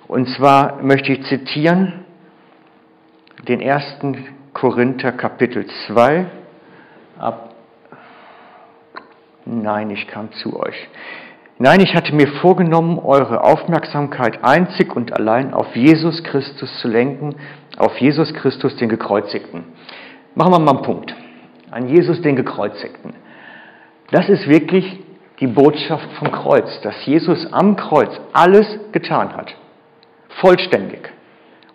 [0.07, 2.03] Und zwar möchte ich zitieren
[3.47, 6.25] den ersten Korinther Kapitel 2
[7.19, 7.53] ab
[9.45, 10.87] Nein, ich kam zu euch.
[11.63, 17.35] Nein, ich hatte mir vorgenommen, eure Aufmerksamkeit einzig und allein auf Jesus Christus zu lenken,
[17.77, 19.65] auf Jesus Christus, den Gekreuzigten.
[20.33, 21.13] Machen wir mal einen Punkt.
[21.69, 23.13] An Jesus, den Gekreuzigten.
[24.09, 25.01] Das ist wirklich
[25.39, 29.53] die Botschaft vom Kreuz, dass Jesus am Kreuz alles getan hat
[30.39, 31.11] vollständig.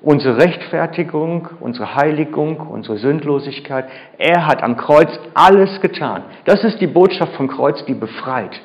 [0.03, 3.89] Unsere Rechtfertigung, unsere Heiligung, unsere Sündlosigkeit.
[4.18, 6.24] Er hat am Kreuz alles getan.
[6.45, 8.61] Das ist die Botschaft vom Kreuz, die befreit,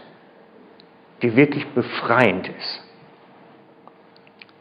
[1.21, 2.83] die wirklich befreiend ist.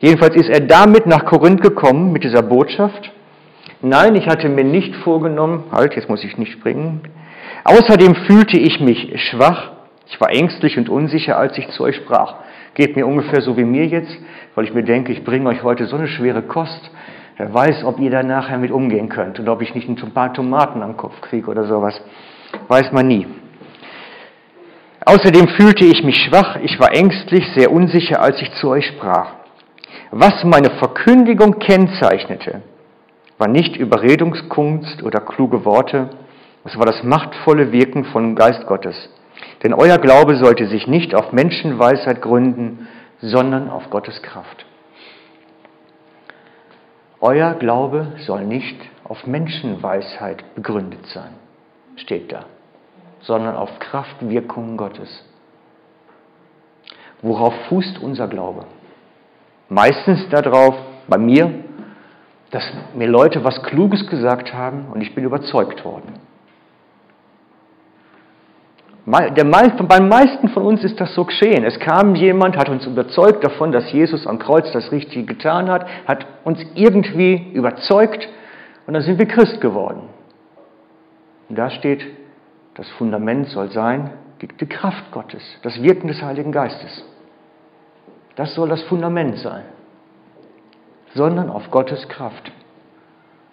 [0.00, 3.12] Jedenfalls ist er damit nach Korinth gekommen mit dieser Botschaft.
[3.82, 7.02] Nein, ich hatte mir nicht vorgenommen, halt, jetzt muss ich nicht springen.
[7.64, 9.72] Außerdem fühlte ich mich schwach,
[10.06, 12.36] ich war ängstlich und unsicher, als ich zu euch sprach.
[12.74, 14.16] Geht mir ungefähr so wie mir jetzt,
[14.54, 16.90] weil ich mir denke, ich bringe euch heute so eine schwere Kost.
[17.36, 20.32] Wer weiß, ob ihr da nachher mit umgehen könnt und ob ich nicht ein paar
[20.34, 22.00] Tomaten am Kopf kriege oder sowas.
[22.68, 23.26] Weiß man nie.
[25.04, 29.32] Außerdem fühlte ich mich schwach, ich war ängstlich, sehr unsicher, als ich zu euch sprach.
[30.10, 32.62] Was meine Verkündigung kennzeichnete,
[33.38, 36.10] war nicht Überredungskunst oder kluge Worte,
[36.64, 39.08] es war das machtvolle Wirken von Geist Gottes.
[39.62, 42.86] Denn euer Glaube sollte sich nicht auf Menschenweisheit gründen,
[43.22, 44.66] sondern auf Gottes Kraft.
[47.20, 51.34] Euer Glaube soll nicht auf Menschenweisheit begründet sein,
[51.96, 52.44] steht da,
[53.22, 55.24] sondern auf Kraftwirkungen Gottes.
[57.22, 58.64] Worauf fußt unser Glaube?
[59.68, 60.74] Meistens darauf,
[61.06, 61.64] bei mir,
[62.50, 62.64] dass
[62.94, 66.14] mir Leute was Kluges gesagt haben und ich bin überzeugt worden.
[69.06, 71.64] Der beim meisten von uns ist das so geschehen.
[71.64, 75.86] Es kam jemand, hat uns überzeugt davon, dass Jesus am Kreuz das Richtige getan hat,
[76.06, 78.28] hat uns irgendwie überzeugt
[78.86, 80.02] und dann sind wir Christ geworden.
[81.48, 82.04] Und da steht,
[82.80, 84.10] das Fundament soll sein,
[84.40, 87.04] die, Kraft Gottes, das Wirken des Heiligen Geistes.
[88.36, 89.64] Das soll das Fundament sein,
[91.12, 92.50] sondern auf Gottes Kraft.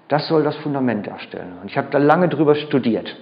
[0.08, 1.58] Das soll das Fundament darstellen.
[1.62, 3.18] Und ich habe da lange drüber studiert,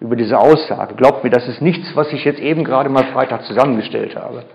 [0.00, 0.96] über diese Aussage.
[0.96, 4.46] Glaubt mir, das ist nichts, was ich jetzt eben gerade mal Freitag zusammengestellt habe.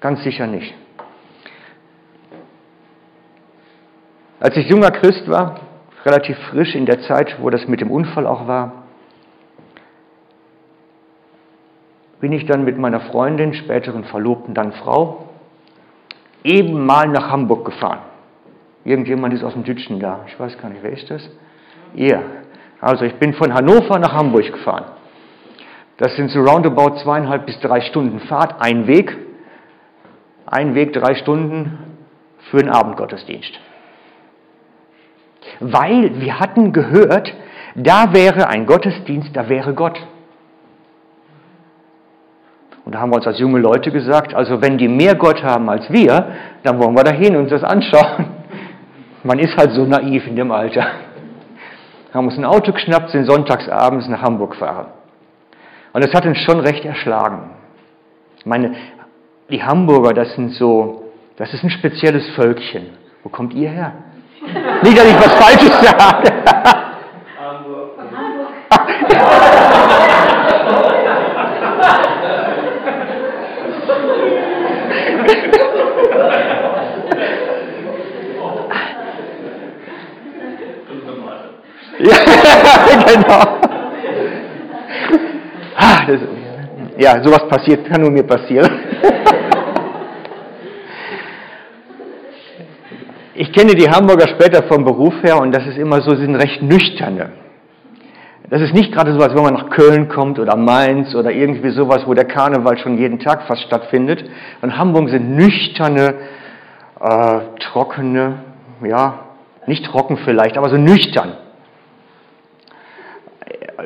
[0.00, 0.74] Ganz sicher nicht.
[4.40, 5.60] Als ich junger Christ war,
[6.04, 8.83] relativ frisch in der Zeit, wo das mit dem Unfall auch war,
[12.24, 15.28] bin ich dann mit meiner Freundin, späteren Verlobten, dann Frau,
[16.42, 17.98] eben mal nach Hamburg gefahren.
[18.82, 20.20] Irgendjemand ist aus dem Dütschen da.
[20.26, 21.28] Ich weiß gar nicht, wer ist das?
[21.94, 22.22] Ihr.
[22.80, 24.86] Also ich bin von Hannover nach Hamburg gefahren.
[25.98, 29.14] Das sind so roundabout zweieinhalb bis drei Stunden Fahrt, ein Weg.
[30.46, 31.78] Ein Weg, drei Stunden
[32.50, 33.52] für den Abendgottesdienst.
[35.60, 37.34] Weil wir hatten gehört,
[37.74, 40.00] da wäre ein Gottesdienst, da wäre Gott.
[42.94, 45.90] Da haben wir uns als junge Leute gesagt, also wenn die mehr Gott haben als
[45.90, 46.28] wir,
[46.62, 48.26] dann wollen wir dahin und uns das anschauen.
[49.24, 50.86] Man ist halt so naiv in dem Alter.
[52.14, 54.92] Haben uns ein Auto geschnappt, sind sonntagsabends nach Hamburg gefahren.
[55.92, 57.50] Und das hat uns schon recht erschlagen.
[58.38, 58.76] Ich meine,
[59.50, 61.02] die Hamburger, das sind so,
[61.36, 62.90] das ist ein spezielles Völkchen.
[63.24, 63.92] Wo kommt ihr her?
[64.84, 66.32] Nicht, dass ich was Falsches sage.
[67.40, 67.90] Hamburg.
[69.12, 69.43] ja,
[83.06, 83.58] genau.
[86.06, 86.20] Das,
[86.98, 88.70] ja, sowas passiert, kann nur mir passieren.
[93.34, 96.36] Ich kenne die Hamburger später vom Beruf her und das ist immer so, sie sind
[96.36, 97.32] recht nüchterne.
[98.48, 101.70] Das ist nicht gerade so, als wenn man nach Köln kommt oder Mainz oder irgendwie
[101.70, 104.24] sowas, wo der Karneval schon jeden Tag fast stattfindet.
[104.62, 106.14] Und Hamburg sind nüchterne,
[107.00, 108.34] äh, trockene,
[108.84, 109.20] ja,
[109.66, 111.32] nicht trocken vielleicht, aber so nüchtern.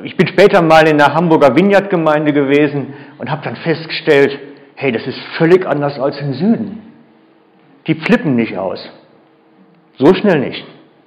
[0.04, 4.38] Ich bin später mal in der Hamburger Vineyard-Gemeinde gewesen und habe dann festgestellt,
[4.74, 6.82] hey, das ist völlig anders als im Süden.
[7.86, 8.88] Die flippen nicht aus.
[9.96, 10.64] So schnell nicht.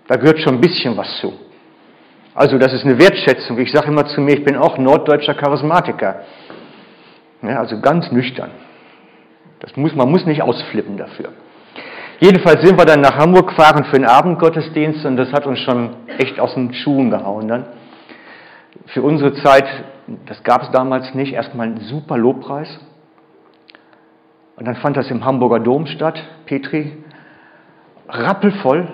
[0.08, 1.34] Da gehört schon ein bisschen was zu.
[2.34, 3.60] Also das ist eine Wertschätzung.
[3.60, 6.22] Ich sage immer zu mir, ich bin auch norddeutscher Charismatiker.
[7.44, 8.52] Ja, also ganz nüchtern.
[9.60, 11.30] Das muss, man muss nicht ausflippen dafür.
[12.20, 15.92] Jedenfalls sind wir dann nach Hamburg gefahren für den Abendgottesdienst und das hat uns schon
[16.20, 17.66] echt aus den Schuhen gehauen dann.
[18.88, 19.65] Für unsere Zeit,
[20.26, 22.80] das gab es damals nicht, erstmal ein super Lobpreis.
[24.55, 26.97] Und dann fand das im Hamburger Dom statt, Petri,
[28.07, 28.88] rappelvoll.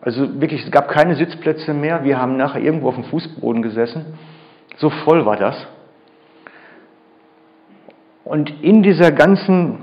[0.00, 2.04] Also wirklich, es gab keine Sitzplätze mehr.
[2.04, 4.18] Wir haben nachher irgendwo auf dem Fußboden gesessen.
[4.76, 5.66] So voll war das.
[8.24, 9.78] Und in dieser ganzen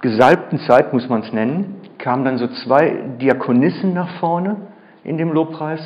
[0.00, 4.56] gesalbten Zeit, muss man es nennen, kamen dann so zwei Diakonissen nach vorne
[5.04, 5.80] in dem Lobpreis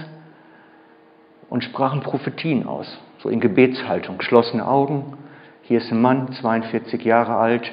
[1.48, 5.16] und sprachen Prophetien aus, so in Gebetshaltung, geschlossene Augen.
[5.62, 7.70] Hier ist ein Mann, 42 Jahre alt.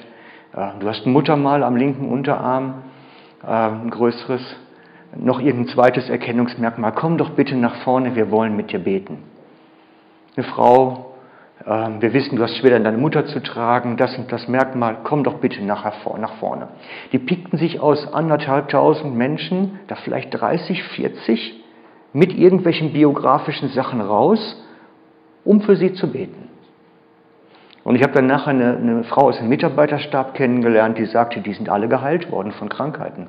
[0.80, 2.84] Du hast ein Muttermal am linken Unterarm
[3.44, 4.42] äh, ein größeres,
[5.18, 6.94] noch irgendein zweites Erkennungsmerkmal.
[6.94, 9.20] Komm doch bitte nach vorne, wir wollen mit dir beten.
[10.36, 11.16] Eine Frau,
[11.66, 15.24] äh, wir wissen, du hast schwer deine Mutter zu tragen, das und das Merkmal, komm
[15.24, 15.94] doch bitte nach
[16.40, 16.70] vorne.
[17.12, 21.63] Die pickten sich aus anderthalbtausend Menschen, da vielleicht 30, 40,
[22.14, 24.64] mit irgendwelchen biografischen Sachen raus,
[25.44, 26.50] um für sie zu beten.
[27.84, 31.54] Und ich habe dann nachher eine, eine Frau aus dem Mitarbeiterstab kennengelernt, die sagte, die
[31.54, 33.28] sind alle geheilt worden von Krankheiten.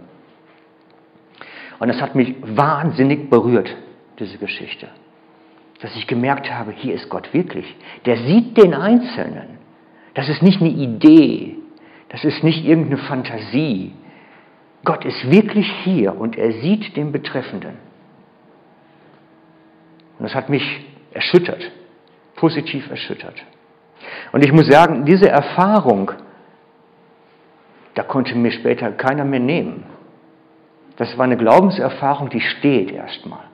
[1.81, 3.75] Und das hat mich wahnsinnig berührt,
[4.21, 4.89] diese Geschichte.
[5.81, 7.75] Dass ich gemerkt habe, hier ist Gott wirklich.
[8.07, 9.59] Der sieht den Einzelnen.
[10.15, 11.57] Das ist nicht eine Idee.
[12.11, 13.93] Das ist nicht irgendeine Fantasie.
[14.85, 17.77] Gott ist wirklich hier und er sieht den Betreffenden.
[20.25, 21.71] Und das hat mich erschüttert,
[22.37, 23.35] positiv erschüttert.
[24.33, 26.13] Und ich muss sagen, diese Erfahrung,
[27.93, 29.85] da konnte mir später keiner mehr nehmen.
[30.97, 33.45] Das war eine Glaubenserfahrung, die steht erstmal.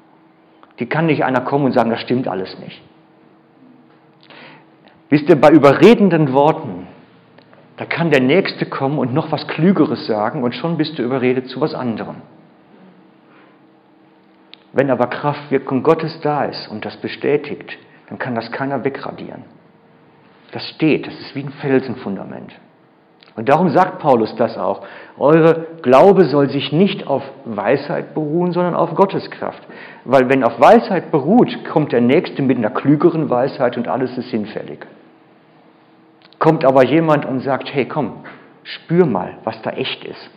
[0.78, 2.80] Die kann nicht einer kommen und sagen, das stimmt alles nicht.
[5.08, 6.86] Wisst ihr, bei überredenden Worten,
[7.78, 11.48] da kann der Nächste kommen und noch was Klügeres sagen und schon bist du überredet
[11.48, 12.22] zu was anderem.
[14.72, 17.76] Wenn aber Kraftwirkung Gottes da ist und das bestätigt,
[18.08, 19.44] dann kann das keiner wegradieren.
[20.52, 22.52] Das steht, das ist wie ein Felsenfundament.
[23.36, 24.82] Und darum sagt Paulus das auch.
[25.16, 29.62] Eure Glaube soll sich nicht auf Weisheit beruhen, sondern auf Gottes Kraft.
[30.04, 34.30] Weil wenn auf Weisheit beruht, kommt der Nächste mit einer klügeren Weisheit und alles ist
[34.30, 34.80] hinfällig.
[36.38, 38.24] Kommt aber jemand und sagt, hey komm,
[38.62, 40.30] spür mal, was da echt ist.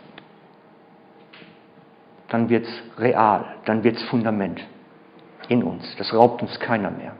[2.34, 4.59] Dann wird es real, dann wird es Fundament
[5.49, 5.84] in uns.
[5.99, 7.11] Das raubt uns keiner mehr.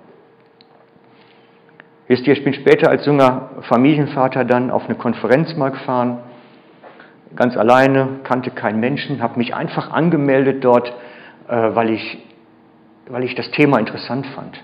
[2.08, 6.18] Wisst ihr, ich bin später als junger Familienvater dann auf eine Konferenz mal gefahren,
[7.36, 10.92] ganz alleine, kannte keinen Menschen, habe mich einfach angemeldet dort,
[11.48, 12.18] äh, weil ich,
[13.08, 14.60] weil ich das Thema interessant fand.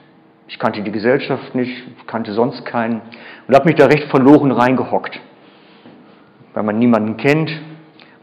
[0.47, 3.01] Ich kannte die Gesellschaft nicht, kannte sonst keinen
[3.47, 5.19] und habe mich da recht verloren reingehockt,
[6.55, 7.51] weil man niemanden kennt.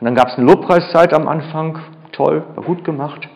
[0.01, 1.79] Und dann gab es eine Lobpreiszeit am Anfang,
[2.17, 3.29] toll, war gut gemacht,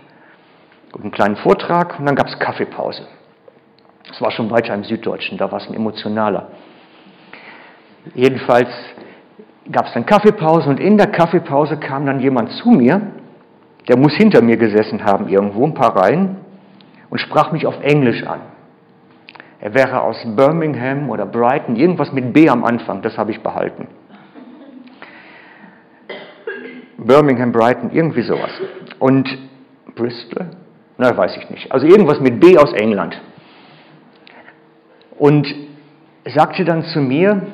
[0.92, 3.06] und einen kleinen Vortrag und dann gab es Kaffeepause.
[4.08, 6.48] Das war schon weiter im Süddeutschen, da war es ein emotionaler.
[8.14, 8.70] Jedenfalls
[9.70, 13.00] gab es dann Kaffeepause und in der Kaffeepause kam dann jemand zu mir,
[13.88, 16.36] der muss hinter mir gesessen haben irgendwo, ein paar Reihen,
[17.08, 18.40] und sprach mich auf Englisch an.
[19.60, 23.88] Er wäre aus Birmingham oder Brighton, irgendwas mit B am Anfang, das habe ich behalten.
[26.98, 28.50] Birmingham, Brighton, irgendwie sowas.
[28.98, 29.28] Und
[29.94, 30.50] Bristol?
[30.98, 31.72] Na, weiß ich nicht.
[31.72, 33.20] Also irgendwas mit B aus England
[35.20, 35.46] und
[36.24, 37.46] sagte dann zu mir,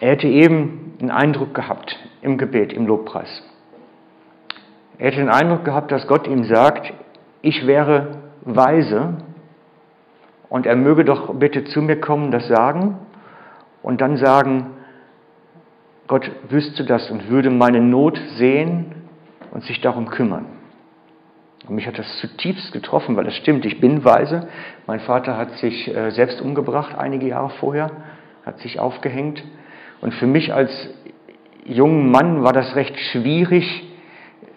[0.00, 3.42] er hätte eben einen Eindruck gehabt im Gebet, im Lobpreis.
[4.98, 6.92] Er hätte den Eindruck gehabt, dass Gott ihm sagt,
[7.42, 9.14] ich wäre weise
[10.48, 12.98] und er möge doch bitte zu mir kommen, das sagen
[13.82, 14.70] und dann sagen,
[16.10, 18.86] Gott wüsste das und würde meine Not sehen
[19.52, 20.44] und sich darum kümmern.
[21.68, 24.48] Und mich hat das zutiefst getroffen, weil es stimmt, ich bin weise.
[24.88, 27.92] Mein Vater hat sich äh, selbst umgebracht einige Jahre vorher,
[28.44, 29.44] hat sich aufgehängt.
[30.00, 30.72] Und für mich als
[31.64, 33.88] jungen Mann war das recht schwierig,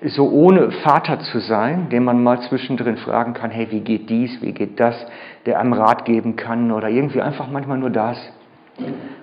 [0.05, 4.41] so ohne Vater zu sein, den man mal zwischendrin fragen kann, hey, wie geht dies,
[4.41, 4.95] wie geht das,
[5.45, 8.17] der einem Rat geben kann oder irgendwie einfach manchmal nur das.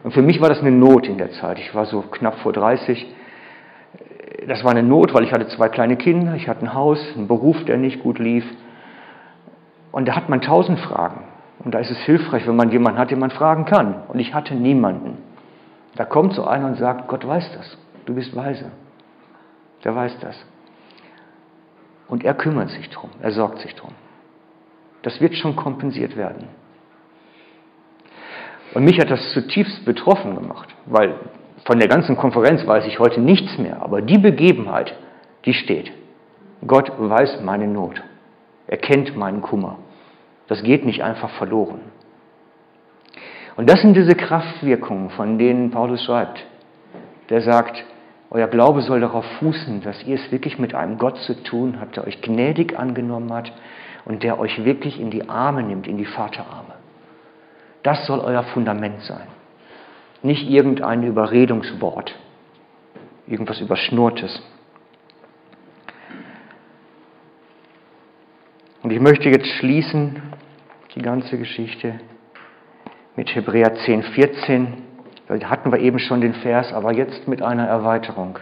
[0.02, 1.58] Und für mich war das eine Not in der Zeit.
[1.58, 3.06] Ich war so knapp vor 30
[4.46, 7.28] das war eine Not, weil ich hatte zwei kleine Kinder, ich hatte ein Haus, einen
[7.28, 8.44] Beruf, der nicht gut lief.
[9.92, 11.24] Und da hat man tausend Fragen.
[11.64, 14.02] Und da ist es hilfreich, wenn man jemanden hat, den man fragen kann.
[14.08, 15.18] Und ich hatte niemanden.
[15.96, 17.76] Da kommt so einer und sagt, Gott weiß das.
[18.06, 18.70] Du bist weise.
[19.84, 20.36] Der weiß das.
[22.08, 23.10] Und er kümmert sich drum.
[23.20, 23.92] Er sorgt sich drum.
[25.02, 26.48] Das wird schon kompensiert werden.
[28.74, 31.14] Und mich hat das zutiefst betroffen gemacht, weil
[31.64, 34.94] von der ganzen Konferenz weiß ich heute nichts mehr, aber die Begebenheit,
[35.44, 35.92] die steht.
[36.66, 38.02] Gott weiß meine Not.
[38.66, 39.78] Er kennt meinen Kummer.
[40.46, 41.80] Das geht nicht einfach verloren.
[43.56, 46.44] Und das sind diese Kraftwirkungen, von denen Paulus schreibt.
[47.28, 47.84] Der sagt,
[48.30, 51.96] euer Glaube soll darauf fußen, dass ihr es wirklich mit einem Gott zu tun habt,
[51.96, 53.52] der euch gnädig angenommen hat
[54.04, 56.79] und der euch wirklich in die Arme nimmt, in die Vaterarme.
[57.82, 59.26] Das soll euer Fundament sein
[60.22, 62.14] nicht irgendein Überredungswort,
[63.26, 64.42] irgendwas Überschnurrtes.
[68.82, 70.22] Und ich möchte jetzt schließen,
[70.94, 72.00] die ganze Geschichte,
[73.16, 74.74] mit Hebräer 10, 14.
[75.28, 78.38] Da hatten wir eben schon den Vers, aber jetzt mit einer Erweiterung.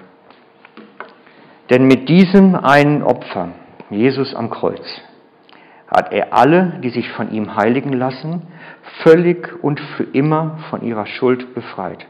[1.70, 3.50] Denn mit diesem einen Opfer,
[3.90, 4.86] Jesus am Kreuz,
[5.88, 8.42] hat er alle, die sich von ihm heiligen lassen,
[9.02, 12.06] völlig und für immer von ihrer Schuld befreit.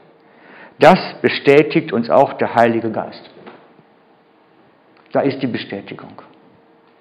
[0.79, 3.31] Das bestätigt uns auch der Heilige Geist.
[5.13, 6.23] Da ist die Bestätigung.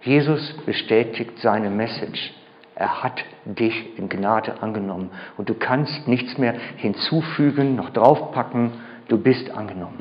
[0.01, 2.33] Jesus bestätigt seine Message.
[2.75, 8.71] Er hat dich in Gnade angenommen und du kannst nichts mehr hinzufügen, noch draufpacken.
[9.07, 9.99] Du bist angenommen.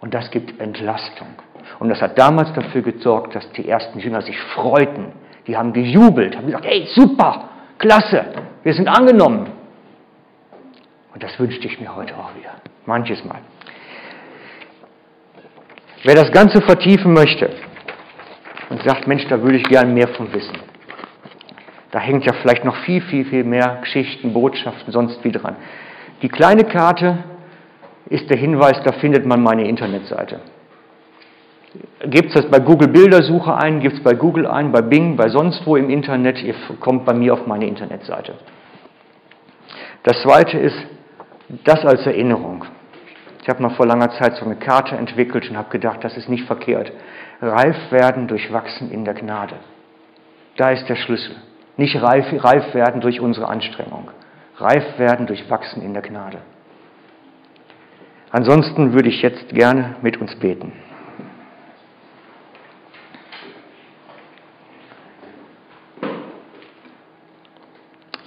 [0.00, 1.28] Und das gibt Entlastung.
[1.78, 5.12] Und das hat damals dafür gesorgt, dass die ersten Jünger sich freuten.
[5.46, 8.24] Die haben gejubelt, haben gesagt, hey, super, klasse,
[8.62, 9.50] wir sind angenommen.
[11.12, 12.50] Und das wünschte ich mir heute auch wieder,
[12.86, 13.40] manches Mal.
[16.04, 17.50] Wer das Ganze vertiefen möchte
[18.70, 20.56] und sagt, Mensch, da würde ich gern mehr von wissen,
[21.90, 25.56] da hängt ja vielleicht noch viel, viel, viel mehr Geschichten, Botschaften, sonst wie dran.
[26.22, 27.24] Die kleine Karte
[28.06, 30.40] ist der Hinweis, da findet man meine Internetseite.
[32.02, 35.64] Gebt es bei Google Bildersuche ein, gebt es bei Google ein, bei Bing, bei sonst
[35.66, 38.34] wo im Internet, ihr kommt bei mir auf meine Internetseite.
[40.02, 40.76] Das zweite ist
[41.64, 42.64] das als Erinnerung.
[43.42, 46.28] Ich habe mal vor langer Zeit so eine Karte entwickelt und habe gedacht, das ist
[46.28, 46.92] nicht verkehrt.
[47.40, 49.56] Reif werden durch Wachsen in der Gnade.
[50.56, 51.36] Da ist der Schlüssel.
[51.76, 54.10] Nicht reif, reif werden durch unsere Anstrengung.
[54.56, 56.38] Reif werden durch Wachsen in der Gnade.
[58.30, 60.72] Ansonsten würde ich jetzt gerne mit uns beten.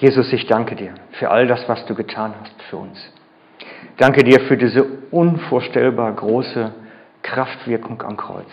[0.04, 3.00] Jesus, ich danke dir für all das, was du getan hast für uns.
[3.96, 6.74] Danke dir für diese unvorstellbar große
[7.22, 8.52] Kraftwirkung am Kreuz.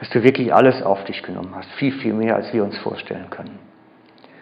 [0.00, 3.30] Dass du wirklich alles auf dich genommen hast, viel, viel mehr, als wir uns vorstellen
[3.30, 3.60] können.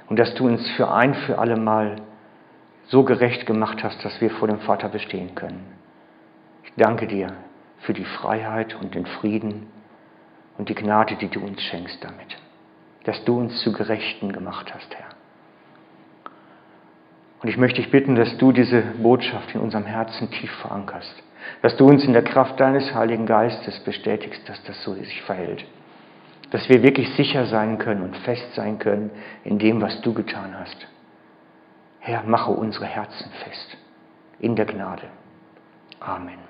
[0.08, 1.96] Und dass du uns für ein, für alle Mal
[2.86, 5.66] so gerecht gemacht hast, dass wir vor dem Vater bestehen können.
[6.64, 7.34] Ich danke dir
[7.80, 9.66] für die Freiheit und den Frieden
[10.56, 12.38] und die Gnade, die du uns schenkst damit.
[13.04, 15.19] Dass du uns zu Gerechten gemacht hast, Herr.
[17.42, 21.14] Und ich möchte dich bitten, dass du diese Botschaft in unserem Herzen tief verankerst.
[21.62, 25.64] Dass du uns in der Kraft deines Heiligen Geistes bestätigst, dass das so sich verhält.
[26.50, 29.10] Dass wir wirklich sicher sein können und fest sein können
[29.44, 30.86] in dem, was du getan hast.
[32.00, 33.76] Herr, mache unsere Herzen fest
[34.38, 35.04] in der Gnade.
[36.00, 36.49] Amen.